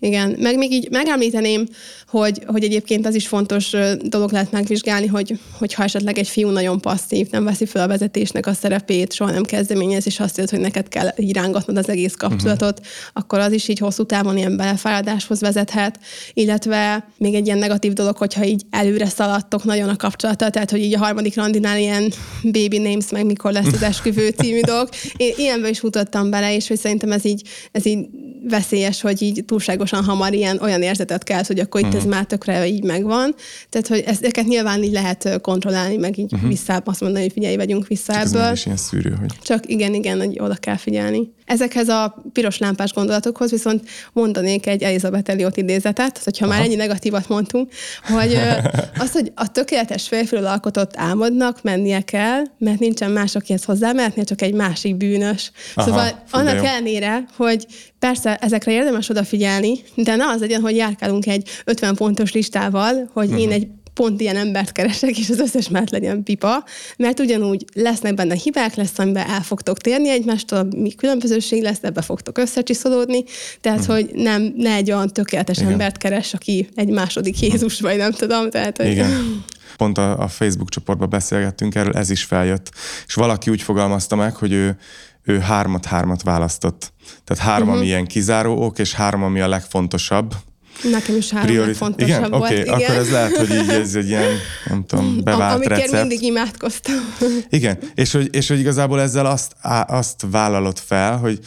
[0.00, 1.66] igen, meg még így megemlíteném,
[2.08, 6.48] hogy, hogy egyébként az is fontos dolog lehet megvizsgálni, hogy, hogy ha esetleg egy fiú
[6.48, 10.56] nagyon passzív, nem veszi fel a vezetésnek a szerepét, soha nem kezdeményez, és azt jelenti,
[10.56, 12.94] hogy neked kell irángatnod az egész kapcsolatot, uh-huh.
[13.12, 15.98] akkor az is így hosszú távon ilyen belefáradáshoz vezethet,
[16.32, 20.80] illetve még egy ilyen negatív dolog, hogyha így előre szaladtok nagyon a kapcsolata, tehát hogy
[20.80, 24.88] így a harmadik randinál ilyen baby names, meg mikor lesz az esküvő című dolog.
[25.16, 28.06] Én ilyenbe is futottam bele, és hogy szerintem ez így, ez így
[28.48, 32.00] veszélyes, hogy így túlságosan hamar ilyen olyan érzetet kell, hogy akkor itt uh-huh.
[32.00, 32.16] ez mhm.
[32.16, 33.34] már tökre így megvan.
[33.68, 36.48] Tehát, hogy ezeket nyilván így lehet kontrollálni, meg így uh-huh.
[36.48, 38.42] vissza, azt mondani, hogy figyelj, vegyünk vissza Csak ebből.
[38.42, 39.32] Ez ilyen szűrő, hogy...
[39.42, 41.36] Csak igen, igen, hogy oda kell figyelni.
[41.48, 46.54] Ezekhez a piros lámpás gondolatokhoz viszont mondanék egy Elizabeth Elliot idézetet, hogyha Aha.
[46.54, 48.34] már ennyi negatívat mondtunk, hogy
[49.04, 54.42] az, hogy a tökéletes férfiról alkotott álmodnak mennie kell, mert nincsen más, akihez hozzámehetnél, csak
[54.42, 55.50] egy másik bűnös.
[55.74, 57.66] Aha, szóval annak ellenére, hogy
[57.98, 63.26] persze ezekre érdemes odafigyelni, de ne az legyen, hogy járkálunk egy 50 pontos listával, hogy
[63.26, 63.40] uh-huh.
[63.40, 63.66] én egy
[63.98, 66.64] pont ilyen embert keresek, és az összes mellett legyen pipa,
[66.96, 72.02] mert ugyanúgy lesznek benne hibák, lesz, amiben el fogtok térni egymástól, mi különbözőség lesz, ebbe
[72.02, 73.24] fogtok összecsiszolódni,
[73.60, 73.94] tehát, uh-huh.
[73.94, 75.72] hogy nem, ne egy olyan tökéletes Igen.
[75.72, 78.50] embert keres, aki egy második Jézus, vagy nem tudom.
[78.50, 78.90] Tehát, hogy...
[78.90, 79.10] Igen.
[79.76, 82.70] Pont a, a Facebook csoportban beszélgettünk erről, ez is feljött.
[83.06, 84.76] És valaki úgy fogalmazta meg, hogy ő,
[85.24, 86.92] ő hármat-hármat választott.
[87.24, 87.76] Tehát három, uh-huh.
[87.76, 90.34] ami ilyen kizáró ok, és három, ami a legfontosabb,
[90.82, 92.30] Nekem is három Priorit- fontosabb igen?
[92.30, 92.42] volt.
[92.42, 94.36] Okay, igen, akkor ez lehet, hogy így ez egy ilyen,
[94.68, 96.00] nem tudom, bevált Amikért recept.
[96.00, 96.94] mindig imádkoztam.
[97.48, 99.52] Igen, és hogy, és hogy igazából ezzel azt,
[99.86, 101.38] azt vállalod fel, hogy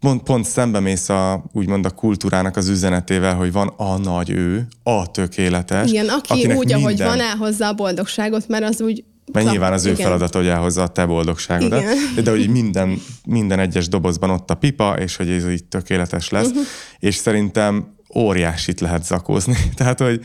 [0.00, 4.66] pont, pont szembe mész a, úgymond a kultúrának az üzenetével, hogy van a nagy ő,
[4.82, 5.90] a tökéletes.
[5.90, 6.78] Igen, aki úgy, minden...
[6.78, 10.82] ahogy van, elhozza a boldogságot, mert az úgy mert nyilván az ő feladata, hogy elhozza
[10.82, 11.82] a te boldogságodat.
[11.82, 12.24] Igen.
[12.24, 16.46] De hogy minden, minden egyes dobozban ott a pipa, és hogy ez így tökéletes lesz.
[16.46, 16.62] Uh-huh.
[16.98, 19.56] És szerintem óriásit lehet zakózni.
[19.76, 20.20] Tehát, hogy,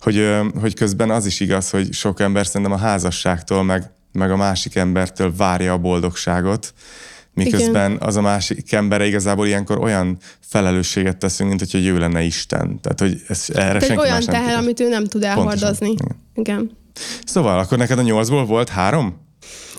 [0.00, 0.28] hogy,
[0.60, 4.76] hogy közben az is igaz, hogy sok ember szerintem a házasságtól, meg, meg a másik
[4.76, 6.74] embertől várja a boldogságot,
[7.34, 8.08] miközben Igen.
[8.08, 12.80] az a másik embere igazából ilyenkor olyan felelősséget teszünk, mint hogyha ő lenne Isten.
[12.80, 15.90] Tehát, hogy ez erre Tehát senki olyan teher, amit ő nem tud elhordozni.
[15.90, 16.16] Igen.
[16.34, 16.78] Igen.
[17.24, 19.28] Szóval akkor neked a nyolcból volt három?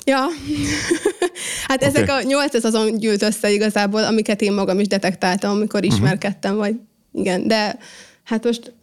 [0.04, 0.18] Ja.
[1.68, 1.88] hát okay.
[1.88, 5.92] ezek a nyolc, ez azon gyűlt össze igazából, amiket én magam is detektáltam, amikor mhm.
[5.92, 6.68] ismerkedtem, uh-huh.
[6.68, 6.80] vagy
[7.14, 7.78] igen, de
[8.24, 8.74] hát most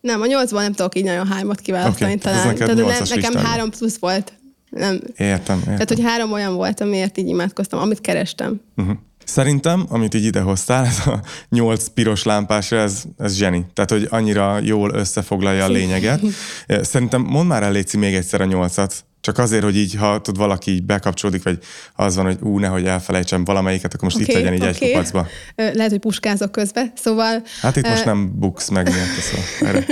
[0.00, 2.54] nem, a nyolcból nem tudok így nagyon hármat kiválasztani okay, talán.
[2.54, 3.44] Tehát nem, nekem listán.
[3.44, 4.32] három plusz volt.
[4.70, 5.00] Nem.
[5.16, 5.72] Értem, értem.
[5.72, 8.60] Tehát, hogy három olyan volt, amiért így imádkoztam, amit kerestem.
[8.76, 8.96] Uh-huh.
[9.32, 13.66] Szerintem, amit így idehoztál, ez a nyolc piros lámpás, ez, ez zseni.
[13.72, 16.20] Tehát, hogy annyira jól összefoglalja a lényeget.
[16.66, 20.36] Szerintem mondd már el, Léci, még egyszer a nyolcat, csak azért, hogy így, ha tud
[20.36, 21.58] valaki így bekapcsolódik, vagy
[21.94, 24.72] az van, hogy ú, nehogy elfelejtsem valamelyiket, akkor most okay, itt legyen így okay.
[24.72, 25.26] egy kupacba.
[25.78, 27.42] Lehet, hogy puskázok közbe, szóval...
[27.60, 29.84] Hát itt uh, most nem buksz meg miatt, szóval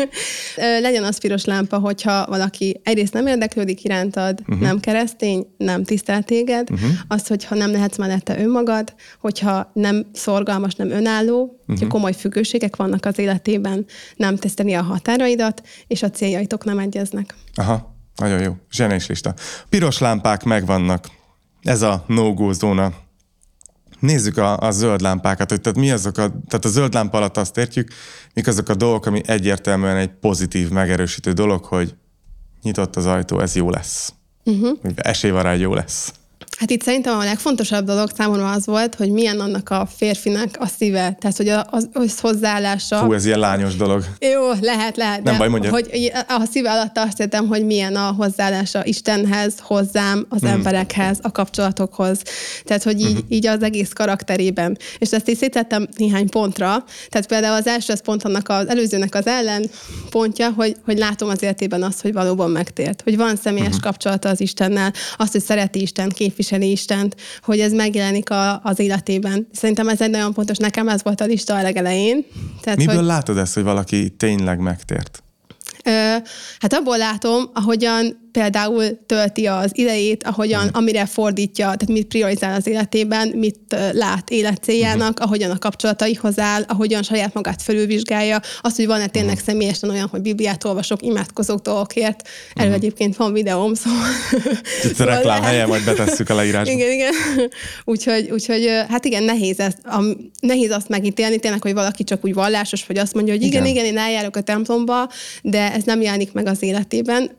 [0.81, 4.61] Legyen az piros lámpa, hogyha valaki egyrészt nem érdeklődik irántad, uh-huh.
[4.61, 6.91] nem keresztény, nem tisztelt téged, uh-huh.
[7.09, 11.59] az, hogyha nem lehetsz mellette önmagad, hogyha nem szorgalmas, nem önálló, uh-huh.
[11.67, 17.35] hogyha komoly függőségek vannak az életében, nem teszteni a határaidat, és a céljaitok nem egyeznek.
[17.55, 17.99] Aha.
[18.21, 18.57] Nagyon jó.
[18.71, 19.35] Zsenés lista.
[19.69, 21.07] Piros lámpák megvannak.
[21.63, 22.93] Ez a no-go zóna.
[24.01, 27.37] Nézzük a, a zöld lámpákat, hogy tehát mi azok a, tehát a zöld lámpa alatt
[27.37, 27.93] azt értjük,
[28.35, 31.95] mik azok a dolgok, ami egyértelműen egy pozitív, megerősítő dolog, hogy
[32.63, 34.13] nyitott az ajtó, ez jó lesz.
[34.45, 34.79] Uh-huh.
[34.95, 36.13] Esély van rá, hogy jó lesz.
[36.61, 40.67] Hát itt szerintem a legfontosabb dolog számomra az volt, hogy milyen annak a férfinak a
[40.67, 42.99] szíve, tehát hogy az, az hozzáállása.
[42.99, 44.05] Hú, ez ilyen lányos dolog.
[44.19, 45.23] Jó, lehet, lehet.
[45.23, 45.71] Nem baj, mondja.
[45.71, 50.51] Hogy a szíve alatt azt értem, hogy milyen a hozzáállása Istenhez, hozzám, az hmm.
[50.51, 52.23] emberekhez, a kapcsolatokhoz.
[52.65, 53.25] Tehát, hogy így, uh-huh.
[53.29, 54.79] így az egész karakterében.
[54.99, 56.85] És ezt is szétettem néhány pontra.
[57.09, 59.71] Tehát például az első az pont annak az előzőnek az ellen
[60.11, 63.03] pontja, hogy, hogy látom az életében azt, hogy valóban megtért.
[63.03, 63.83] Hogy van személyes uh-huh.
[63.83, 68.79] kapcsolata az Istennel, azt, hogy szereti Isten, képvisel képviseli Istent, hogy ez megjelenik a, az
[68.79, 69.49] életében.
[69.53, 72.25] Szerintem ez egy nagyon fontos, nekem ez volt a lista a legelején.
[72.61, 73.05] Tehát, Miből hogy...
[73.05, 75.23] látod ezt, hogy valaki tényleg megtért?
[76.59, 80.77] Hát abból látom, ahogyan például tölti az idejét, ahogyan, uh-huh.
[80.77, 85.27] amire fordítja, tehát mit priorizál az életében, mit lát életcéljának, uh-huh.
[85.27, 89.49] ahogyan a kapcsolataihoz áll, ahogyan saját magát felülvizsgálja, az, hogy van-e tényleg uh-huh.
[89.49, 92.29] személyesen olyan, hogy Bibliát olvasok, imádkozok dolgokért.
[92.55, 92.75] Erről uh-huh.
[92.75, 94.07] egyébként van videóm, szóval...
[94.85, 96.73] Itt a reklám helye, majd betesszük a leírásba.
[96.73, 97.13] Igen, igen.
[97.85, 100.03] úgyhogy, úgyhogy, hát igen, nehéz, ezt, a,
[100.41, 103.75] nehéz azt megítélni tényleg, hogy valaki csak úgy vallásos, vagy azt mondja, hogy igen, igen,
[103.75, 105.11] igen én eljárok a templomba,
[105.43, 107.31] de ez nem jelenik meg az életében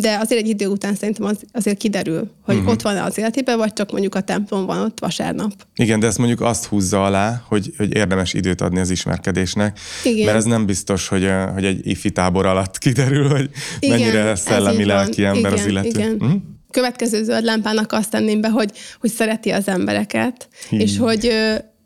[0.00, 2.70] de azért egy idő után szerintem az, azért kiderül, hogy uh-huh.
[2.70, 5.52] ott van az életében, vagy csak mondjuk a templom van ott vasárnap.
[5.76, 10.24] Igen, de ezt mondjuk azt húzza alá, hogy, hogy érdemes időt adni az ismerkedésnek, Igen.
[10.24, 14.84] mert ez nem biztos, hogy, hogy egy ifi tábor alatt kiderül, hogy igen, mennyire szellemi
[14.84, 15.88] lelki ember igen, az illető.
[15.88, 16.12] Igen.
[16.12, 16.40] Uh-huh.
[16.70, 20.80] Következő zöld lámpának azt tenném be, hogy, hogy szereti az embereket, Hí.
[20.80, 21.32] és hogy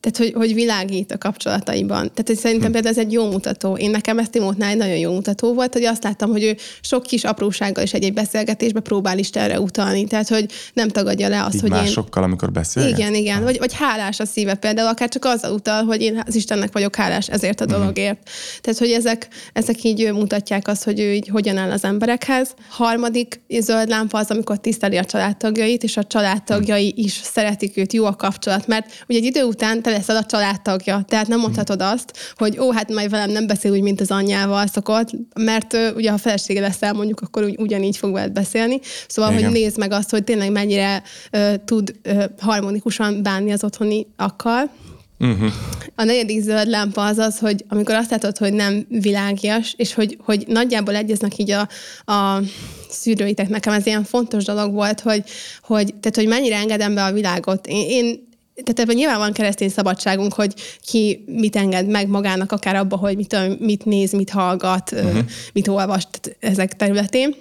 [0.05, 1.99] tehát, hogy, hogy világít a kapcsolataiban.
[1.99, 2.73] Tehát, hogy szerintem hm.
[2.73, 3.77] például ez egy jó mutató.
[3.77, 7.03] Én nekem ezt Timótnál egy nagyon jó mutató volt, hogy azt láttam, hogy ő sok
[7.03, 10.05] kis aprósággal is egy-egy beszélgetésbe próbál Istenre utalni.
[10.05, 12.29] Tehát, hogy nem tagadja le azt, Így hogy másokkal, én...
[12.29, 12.89] amikor beszél.
[12.89, 13.43] Igen, igen.
[13.43, 16.97] Vagy, vagy hálás a szíve például, akár csak azzal utal, hogy én az Istennek vagyok
[16.97, 17.71] hálás ezért a hm.
[17.71, 18.19] dologért.
[18.19, 18.61] Uh-huh.
[18.61, 22.55] Tehát, hogy ezek, ezek így mutatják azt, hogy ő így hogyan áll az emberekhez.
[22.69, 27.05] Harmadik zöld lámpa az, amikor tiszteli a családtagjait, és a családtagjai uh-huh.
[27.05, 28.67] is szeretik őt, jó a kapcsolat.
[28.67, 31.05] Mert ugye egy idő után leszel a családtagja.
[31.09, 34.67] Tehát nem mondhatod azt, hogy ó, hát majd velem nem beszél úgy, mint az anyjával
[34.67, 38.81] szokott, mert uh, ugye ha felesége leszel, mondjuk, akkor úgy, ugyanígy fog veled beszélni.
[39.09, 39.45] Szóval, Igen.
[39.45, 41.03] hogy nézd meg azt, hogy tényleg mennyire
[41.33, 44.71] uh, tud uh, harmonikusan bánni az otthoni akkal.
[45.19, 45.53] Uh-huh.
[45.95, 50.19] A negyedik zöld lámpa az az, hogy amikor azt látod, hogy nem világias, és hogy,
[50.25, 51.69] hogy nagyjából egyeznek így a,
[52.13, 52.41] a
[52.89, 55.25] szűrőitek, nekem ez ilyen fontos dolog volt, hogy,
[55.63, 57.67] hogy, tehát, hogy mennyire engedem be a világot.
[57.67, 62.77] Én, én tehát ebben nyilván van keresztény szabadságunk, hogy ki mit enged meg magának, akár
[62.77, 65.19] abba, hogy mit, mit néz, mit hallgat, uh-huh.
[65.53, 66.07] mit olvas
[66.41, 67.35] ezek területén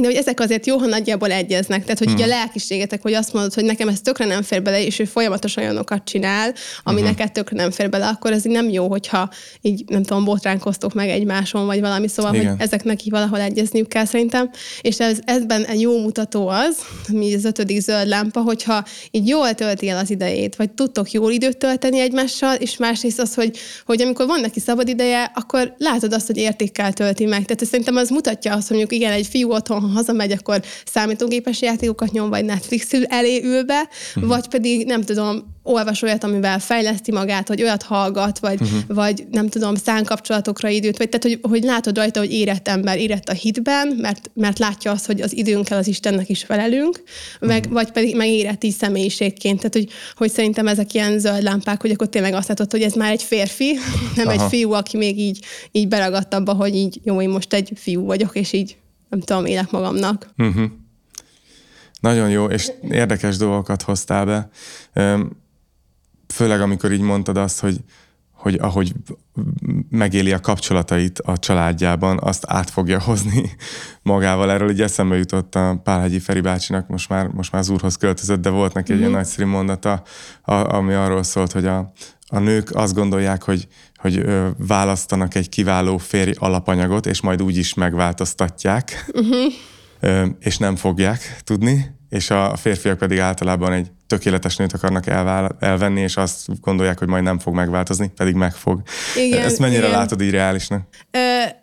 [0.00, 1.82] de hogy ezek azért jó, ha nagyjából egyeznek.
[1.82, 2.16] Tehát, hogy hmm.
[2.16, 2.34] így a hmm.
[2.34, 6.04] lelkiségetek, hogy azt mondod, hogy nekem ez tökre nem fér bele, és ő folyamatosan olyanokat
[6.04, 7.16] csinál, ami uh-huh.
[7.16, 9.30] neked tökre nem fér bele, akkor ez így nem jó, hogyha
[9.60, 12.50] így, nem tudom, botránkoztok meg egymáson, vagy valami, szóval, Igen.
[12.50, 14.50] hogy ezeknek így valahol egyezniük kell szerintem.
[14.80, 16.76] És ez, ezben egy jó mutató az,
[17.12, 21.32] mi az ötödik zöld lámpa, hogyha így jól tölti el az idejét, vagy tudtok jól
[21.32, 26.12] időt tölteni egymással, és másrészt az, hogy, hogy amikor van neki szabad ideje, akkor látod
[26.12, 27.44] azt, hogy értékkel tölti meg.
[27.44, 31.62] Tehát szerintem az mutatja azt, hogy mondjuk igen, egy fiú otthon ha hazamegy, akkor számítógépes
[31.62, 34.30] játékokat nyom, vagy Netflix elé ül be, uh-huh.
[34.30, 38.80] vagy pedig nem tudom, olvas olyat, amivel fejleszti magát, vagy olyat hallgat, vagy, uh-huh.
[38.88, 43.28] vagy nem tudom, szánkapcsolatokra időt, vagy tehát, hogy, hogy látod rajta, hogy érett ember, érett
[43.28, 47.02] a hitben, mert, mert látja azt, hogy az időnkkel az Istennek is felelünk,
[47.34, 47.48] uh-huh.
[47.48, 49.56] meg, vagy pedig meg érett így személyiségként.
[49.56, 52.92] Tehát, hogy, hogy szerintem ezek ilyen zöld lámpák, hogy akkor tényleg azt látod, hogy ez
[52.92, 53.72] már egy férfi,
[54.16, 54.42] nem Aha.
[54.42, 58.04] egy fiú, aki még így, így beragadt abba, hogy így jó, én most egy fiú
[58.04, 58.76] vagyok, és így
[59.14, 60.28] nem tudom, élek magamnak.
[60.36, 60.64] Uh-huh.
[62.00, 64.48] Nagyon jó, és érdekes dolgokat hoztál be.
[66.34, 67.76] Főleg, amikor így mondtad azt, hogy,
[68.32, 68.92] hogy ahogy
[69.90, 73.50] megéli a kapcsolatait a családjában, azt át fogja hozni
[74.02, 74.50] magával.
[74.50, 78.40] Erről így eszembe jutott a Pálhegyi Feri bácsinak, most már, most már az úrhoz költözött,
[78.40, 78.98] de volt neki egy uh-huh.
[78.98, 79.20] ilyen mhm.
[79.20, 80.02] nagyszerű mondata,
[80.42, 81.92] a, ami arról szólt, hogy a,
[82.28, 83.68] a nők azt gondolják, hogy,
[84.04, 89.52] hogy ö, választanak egy kiváló férj alapanyagot, és majd úgy is megváltoztatják, uh-huh.
[90.00, 95.56] ö, és nem fogják tudni, és a férfiak pedig általában egy tökéletes nőt akarnak elvál,
[95.60, 98.82] elvenni, és azt gondolják, hogy majd nem fog megváltozni, pedig meg fog.
[99.16, 99.98] Igen, Ezt mennyire igen.
[99.98, 100.82] látod így reálisnak?
[101.10, 101.18] Ö,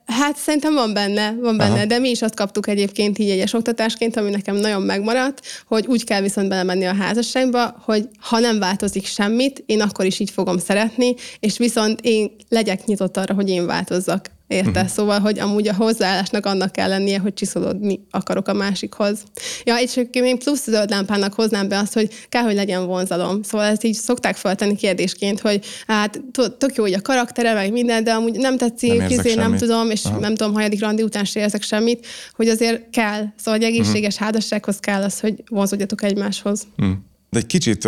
[0.05, 1.85] hát szerintem van benne, van benne, Aha.
[1.85, 6.03] de mi is azt kaptuk egyébként így egyes oktatásként, ami nekem nagyon megmaradt, hogy úgy
[6.03, 10.57] kell viszont belemenni a házasságba, hogy ha nem változik semmit, én akkor is így fogom
[10.57, 14.29] szeretni, és viszont én legyek nyitott arra, hogy én változzak.
[14.51, 14.69] Érte?
[14.69, 14.87] Uh-huh.
[14.87, 19.23] Szóval, hogy amúgy a hozzáállásnak annak kell lennie, hogy csiszolódni akarok a másikhoz.
[19.63, 23.43] Ja, és még plusz zöld lámpának hoznám be azt, hogy kell, hogy legyen vonzalom.
[23.43, 26.21] Szóval ezt így szokták feltenni kérdésként, hogy hát
[26.57, 29.89] tök jó, hogy a karaktere, meg minden, de amúgy nem tetszik, nem, kizé, nem tudom,
[29.89, 30.19] és Aha.
[30.19, 33.23] nem tudom, hanyadik randi után se érzek semmit, hogy azért kell.
[33.35, 34.27] Szóval egy egészséges uh-huh.
[34.27, 36.67] házassághoz kell az, hogy vonzódjatok egymáshoz.
[36.77, 36.95] Uh-huh.
[37.29, 37.87] De egy kicsit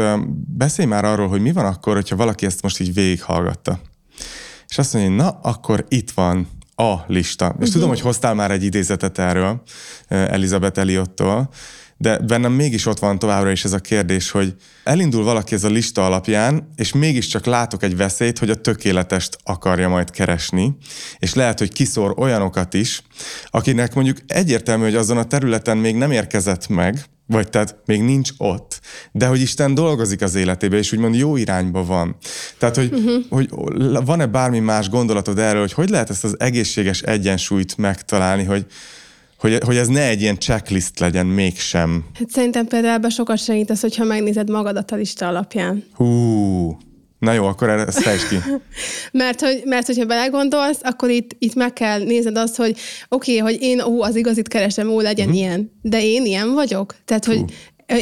[0.58, 3.80] beszélj már arról, hogy mi van akkor, hogyha valaki ezt most így végighallgatta
[4.74, 7.46] és azt mondja, na, akkor itt van a lista.
[7.46, 7.74] És uh-huh.
[7.74, 9.62] tudom, hogy hoztál már egy idézetet erről
[10.08, 11.50] Elizabeth Eliottól,
[11.98, 15.70] de bennem mégis ott van továbbra is ez a kérdés, hogy elindul valaki ez a
[15.70, 20.78] lista alapján, és mégiscsak látok egy veszélyt, hogy a tökéletest akarja majd keresni,
[21.18, 23.02] és lehet, hogy kiszor olyanokat is,
[23.46, 28.30] akinek mondjuk egyértelmű, hogy azon a területen még nem érkezett meg, vagy tehát még nincs
[28.38, 28.80] ott,
[29.12, 32.16] de hogy Isten dolgozik az életébe, és úgymond jó irányba van.
[32.58, 33.24] Tehát, hogy, uh-huh.
[33.30, 33.50] hogy
[34.06, 38.66] van-e bármi más gondolatod erről, hogy hogy lehet ezt az egészséges egyensúlyt megtalálni, hogy,
[39.38, 42.06] hogy, hogy ez ne egy ilyen checklist legyen mégsem.
[42.20, 45.84] Hát szerintem például ebben sokat segít az, hogyha megnézed magadat a lista alapján.
[45.94, 46.78] Hú,
[47.24, 48.36] Na jó, akkor ezt fejtsd ki.
[49.24, 52.78] mert, hogy, mert hogyha belegondolsz, akkor itt, itt meg kell nézned azt, hogy
[53.10, 55.42] oké, okay, hogy én ó, az igazit keresem, ó, legyen uh-huh.
[55.42, 56.96] ilyen, de én ilyen vagyok.
[57.06, 57.44] Tehát, hogy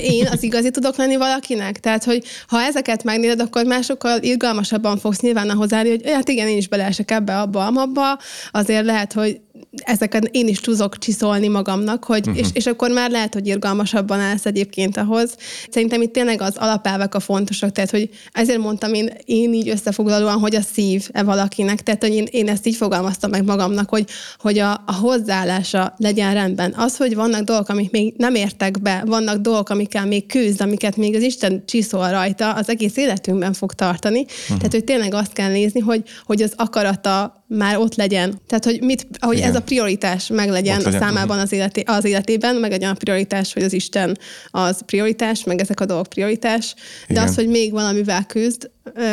[0.03, 1.79] én az igazi tudok lenni valakinek?
[1.79, 6.47] Tehát, hogy ha ezeket megnézed, akkor másokkal irgalmasabban fogsz nyilván ahhoz állni, hogy hát igen,
[6.47, 8.19] én is beleesek ebbe, abba, abba,
[8.51, 9.41] azért lehet, hogy
[9.77, 12.37] ezeket én is tudok csiszolni magamnak, hogy, uh-huh.
[12.37, 15.35] és, és akkor már lehet, hogy irgalmasabban állsz egyébként ahhoz.
[15.69, 20.39] Szerintem itt tényleg az alapelvek a fontosak, tehát hogy ezért mondtam én, én így összefoglalóan,
[20.39, 24.05] hogy a szív-e valakinek, tehát hogy én, én ezt így fogalmaztam meg magamnak, hogy,
[24.37, 26.73] hogy a, a hozzáállása legyen rendben.
[26.77, 30.95] Az, hogy vannak dolgok, amik még nem értek be, vannak dolgok, amikkel még küzd, amiket
[30.95, 34.19] még az Isten csiszol rajta, az egész életünkben fog tartani.
[34.19, 34.57] Uh-huh.
[34.57, 38.39] Tehát, hogy tényleg azt kell nézni, hogy, hogy az akarata már ott legyen.
[38.47, 40.99] Tehát, hogy, mit, hogy ez a prioritás meg legyen, legyen.
[40.99, 44.17] számában az, életé, az életében, meg legyen a prioritás, hogy az Isten
[44.51, 46.73] az prioritás, meg ezek a dolgok prioritás,
[47.07, 47.23] de Igen.
[47.23, 48.69] az, hogy még valamivel küzd,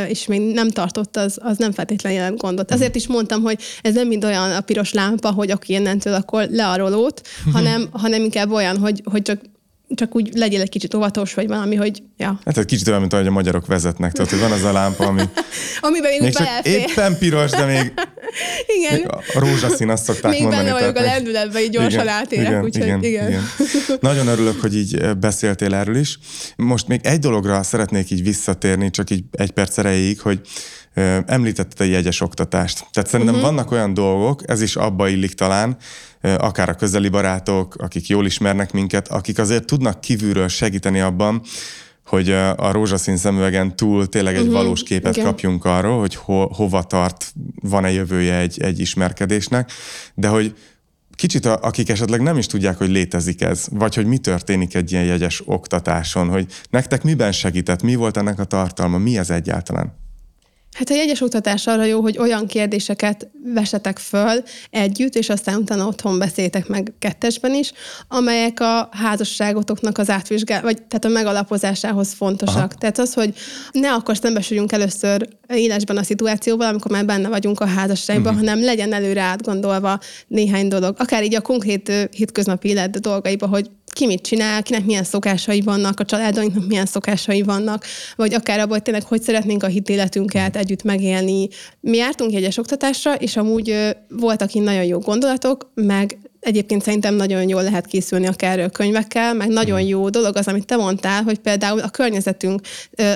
[0.09, 2.73] és még nem tartott, az, az nem feltétlenül jelent gondot.
[2.73, 6.47] Ezért is mondtam, hogy ez nem mind olyan a piros lámpa, hogy aki innentől akkor
[6.51, 7.21] le a rolót,
[7.53, 9.41] hanem, hanem inkább olyan, hogy, hogy csak
[9.95, 12.41] csak úgy legyél egy kicsit óvatos, vagy valami, hogy ja.
[12.45, 15.07] Hát egy kicsit olyan, mint ahogy a magyarok vezetnek, tehát hogy van az a lámpa,
[15.07, 15.23] ami
[15.81, 17.93] Amiben még, még csak éppen piros, de még,
[18.77, 18.93] igen.
[18.93, 20.63] még a rózsaszín, azt szokták még mondani.
[20.63, 23.29] Még benne vagyok a lendületben, így gyorsan igen, átérek, igen, úgyhogy igen, igen.
[23.29, 23.43] igen.
[24.01, 26.19] Nagyon örülök, hogy így beszéltél erről is.
[26.57, 30.41] Most még egy dologra szeretnék így visszatérni, csak így egy perc erejéig, hogy
[31.27, 32.87] említetted a jegyes oktatást.
[32.93, 33.51] Tehát szerintem uh-huh.
[33.51, 35.77] vannak olyan dolgok, ez is abba illik talán,
[36.21, 41.43] akár a közeli barátok, akik jól ismernek minket, akik azért tudnak kívülről segíteni abban,
[42.09, 45.29] hogy a rózsaszín szemüvegen túl tényleg egy uh-huh, valós képet igen.
[45.29, 49.71] kapjunk arról, hogy ho, hova tart, van-e jövője egy, egy ismerkedésnek,
[50.15, 50.55] de hogy
[51.15, 54.93] kicsit a, akik esetleg nem is tudják, hogy létezik ez, vagy hogy mi történik egy
[54.93, 60.08] ilyen jegyes oktatáson, hogy nektek miben segített, mi volt ennek a tartalma, mi ez egyáltalán?
[60.73, 65.87] Hát a jegyes oktatás arra jó, hogy olyan kérdéseket vesetek föl együtt, és aztán utána
[65.87, 67.73] otthon beszéltek meg kettesben is,
[68.09, 72.57] amelyek a házasságotoknak az átvizsgál, vagy tehát a megalapozásához fontosak.
[72.57, 72.79] Aha.
[72.79, 73.35] Tehát az, hogy
[73.73, 78.49] ne akkor szembesüljünk először élesben a szituációval, amikor már benne vagyunk a házasságban, uh-huh.
[78.49, 80.95] hanem legyen előre átgondolva néhány dolog.
[80.99, 86.01] Akár így a konkrét hétköznapi élet dolgaiba, hogy ki mit csinál, kinek milyen szokásai vannak,
[86.01, 87.85] a családainknak milyen szokásai vannak,
[88.17, 91.49] vagy akár abban, hogy tényleg hogy szeretnénk a hitéletünket együtt megélni.
[91.81, 97.49] Mi jártunk egyes oktatásra, és amúgy voltak itt nagyon jó gondolatok, meg Egyébként szerintem nagyon
[97.49, 99.89] jól lehet készülni akár könyvekkel, meg nagyon mhm.
[99.89, 102.61] jó dolog az, amit te mondtál, hogy például a környezetünk,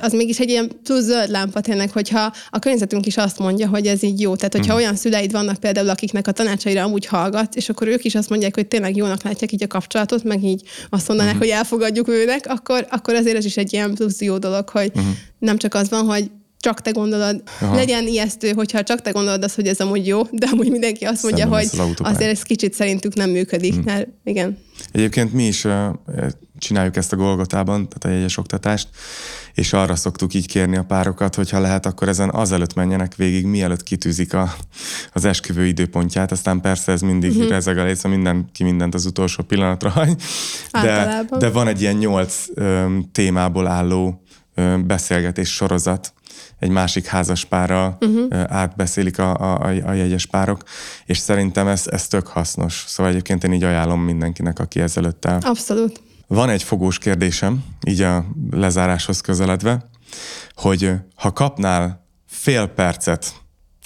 [0.00, 3.86] az mégis egy ilyen plusz zöld lámpa tényleg, hogyha a környezetünk is azt mondja, hogy
[3.86, 4.36] ez így jó.
[4.36, 4.82] Tehát, hogyha uh-huh.
[4.82, 8.54] olyan szüleid vannak például, akiknek a tanácsaira amúgy hallgat, és akkor ők is azt mondják,
[8.54, 11.48] hogy tényleg jónak látják így a kapcsolatot, meg így azt mondanák, uh-huh.
[11.48, 15.12] hogy elfogadjuk őnek, akkor, akkor azért ez is egy ilyen plusz jó dolog, hogy uh-huh.
[15.38, 16.30] nem csak az van, hogy
[16.62, 17.42] csak te gondolod.
[17.60, 17.74] Aha.
[17.74, 21.22] Legyen ijesztő, hogyha csak te gondolod azt, hogy ez amúgy jó, de amúgy mindenki azt
[21.22, 23.82] mondja, Szemben hogy azért ez kicsit szerintük nem működik, hmm.
[23.84, 24.58] mert igen.
[24.92, 25.72] Egyébként mi is uh,
[26.58, 28.88] csináljuk ezt a Golgotában, tehát a jegyes oktatást,
[29.54, 33.46] és arra szoktuk így kérni a párokat, hogy ha lehet, akkor ezen azelőtt menjenek végig,
[33.46, 34.54] mielőtt kitűzik a,
[35.12, 36.32] az esküvő időpontját.
[36.32, 37.48] Aztán persze ez mindig uh-huh.
[37.48, 40.14] rezeg a létsz, mindenki mindent az utolsó pillanatra hagy.
[40.72, 44.22] De, de van egy ilyen nyolc um, témából álló
[44.56, 46.12] um, beszélgetés sorozat,
[46.62, 48.44] egy másik házaspára uh-huh.
[48.48, 50.62] átbeszélik a, a, a jegyes párok,
[51.04, 52.84] és szerintem ez, ez tök hasznos.
[52.86, 55.38] Szóval egyébként én így ajánlom mindenkinek, aki ezelőttel.
[55.42, 56.02] Abszolút.
[56.26, 59.88] Van egy fogós kérdésem, így a lezáráshoz közeledve,
[60.54, 63.34] hogy ha kapnál fél percet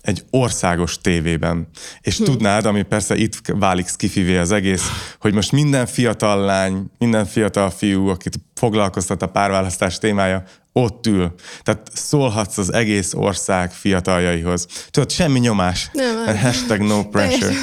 [0.06, 1.68] egy országos tévében,
[2.00, 2.24] és hm.
[2.24, 4.82] tudnád, ami persze itt válik skifivé az egész,
[5.20, 10.42] hogy most minden fiatal lány, minden fiatal fiú, akit foglalkoztat a párválasztás témája,
[10.72, 11.34] ott ül.
[11.62, 14.66] Tehát szólhatsz az egész ország fiataljaihoz.
[14.90, 15.90] Tudod, semmi nyomás.
[15.92, 16.36] Nem.
[16.36, 17.54] Hashtag no pressure.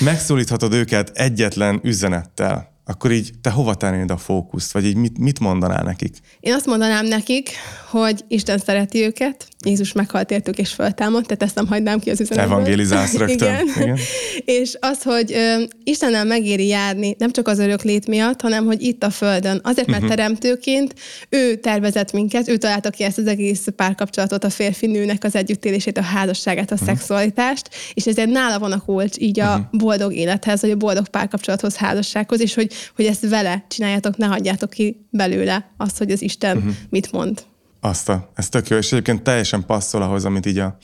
[0.00, 2.70] Megszólíthatod őket egyetlen üzenettel.
[2.84, 4.72] Akkor így te hova tennéd a fókuszt?
[4.72, 6.16] Vagy így mit, mit mondanál nekik?
[6.40, 7.50] Én azt mondanám nekik,
[7.90, 12.20] hogy Isten szereti őket, Jézus meghalt értük és föltámadt, tehát ezt nem hagynám ki az
[12.20, 12.52] üzenetből.
[12.52, 13.48] Evangelizálsz rögtön.
[13.52, 13.66] Igen.
[13.76, 13.98] Igen.
[14.44, 18.82] és az, hogy ö, Istennel megéri járni, nem csak az örök lét miatt, hanem hogy
[18.82, 19.60] itt a Földön.
[19.62, 20.16] Azért, mert uh-huh.
[20.16, 20.94] teremtőként
[21.28, 26.02] ő tervezett minket, ő találta ki ezt az egész párkapcsolatot, a férfi-nőnek az együttélését, a
[26.02, 26.88] házasságát, a uh-huh.
[26.88, 29.64] szexualitást, és ezért nála van a kulcs így a uh-huh.
[29.70, 34.70] boldog élethez, vagy a boldog párkapcsolathoz, házassághoz, és hogy, hogy ezt vele csináljátok, ne hagyjátok
[34.70, 36.72] ki belőle azt, hogy az Isten uh-huh.
[36.90, 37.42] mit mond.
[37.84, 40.76] Azt a, ez tök jó, és egyébként teljesen passzol ahhoz, amit így a,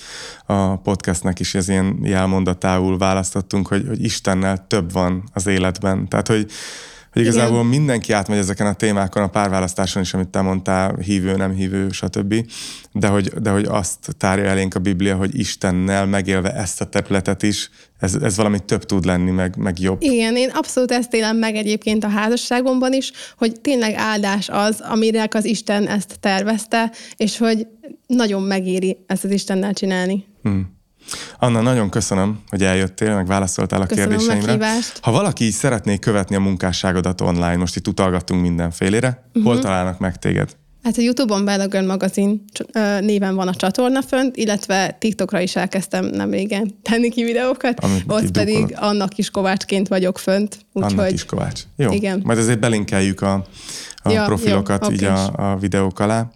[0.47, 6.09] a podcastnek is ez ilyen jelmondatául választottunk, hogy, hogy Istennel több van az életben.
[6.09, 6.51] Tehát, hogy
[7.13, 7.67] hogy igazából Igen.
[7.67, 12.35] mindenki átmegy ezeken a témákon, a párválasztáson is, amit te mondtál, hívő, nem hívő, stb.
[12.93, 17.43] De hogy, de hogy azt tárja elénk a Biblia, hogy Istennel megélve ezt a területet
[17.43, 20.03] is, ez, ez valami több tud lenni, meg, meg jobb.
[20.03, 25.29] Igen, én abszolút ezt élem meg egyébként a házasságomban is, hogy tényleg áldás az, amire
[25.31, 27.67] az Isten ezt tervezte, és hogy
[28.07, 30.25] nagyon megéri ezt az Istennel csinálni.
[30.43, 30.78] Hmm.
[31.39, 34.47] Anna, nagyon köszönöm, hogy eljöttél, meg válaszoltál a köszönöm kérdéseimre.
[34.47, 34.99] Meghívást.
[35.03, 39.53] Ha valaki így szeretné követni a munkásságodat online, most itt utalgattunk mindenfélére, uh-huh.
[39.53, 40.57] hol találnak meg téged?
[40.83, 42.45] Hát a Youtube-on Bellagön magazin
[43.01, 48.05] néven van a csatorna fönt, illetve TikTokra is elkezdtem nem régen tenni ki videókat, Amit
[48.07, 48.83] ott pedig dukolod.
[48.83, 50.59] annak is Kovácsként vagyok fönt.
[50.73, 50.99] Úgyhogy...
[50.99, 51.63] Annak is Kovács.
[51.77, 52.21] Jó, igen.
[52.25, 53.47] majd azért belinkeljük a,
[54.03, 56.31] a ja, profilokat jó, így a, a videók alá.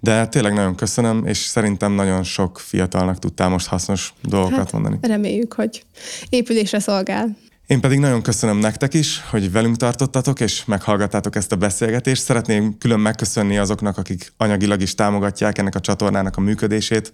[0.00, 4.98] De tényleg nagyon köszönöm, és szerintem nagyon sok fiatalnak tudtál most hasznos dolgokat hát, mondani.
[5.00, 5.84] Reméljük, hogy
[6.28, 7.36] épülésre szolgál.
[7.66, 12.22] Én pedig nagyon köszönöm nektek is, hogy velünk tartottatok, és meghallgattátok ezt a beszélgetést.
[12.22, 17.12] Szeretném külön megköszönni azoknak, akik anyagilag is támogatják ennek a csatornának a működését,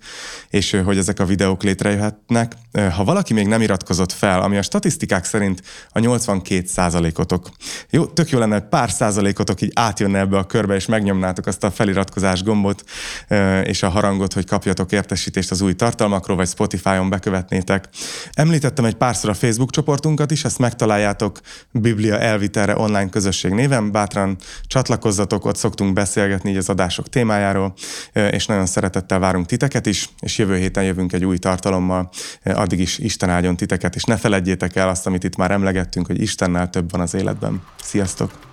[0.49, 2.57] és hogy ezek a videók létrejöhetnek.
[2.95, 7.51] Ha valaki még nem iratkozott fel, ami a statisztikák szerint a 82 százalékotok.
[7.91, 11.71] Jó, tök jó lenne, pár százalékotok így átjönne ebbe a körbe, és megnyomnátok azt a
[11.71, 12.85] feliratkozás gombot,
[13.65, 17.89] és a harangot, hogy kapjatok értesítést az új tartalmakról, vagy Spotify-on bekövetnétek.
[18.33, 21.41] Említettem egy párszor a Facebook csoportunkat is, is, ezt megtaláljátok
[21.71, 24.37] Biblia elvitelre online közösség néven, bátran
[24.67, 27.75] csatlakozzatok, ott szoktunk beszélgetni így az adások témájáról,
[28.13, 32.11] és nagyon szeretettel várunk titeket is, és jövő héten jövünk egy új tartalommal,
[32.45, 36.21] addig is Isten áldjon titeket, és ne feledjétek el azt, amit itt már emlegettünk, hogy
[36.21, 37.63] Istennel több van az életben.
[37.83, 38.52] Sziasztok!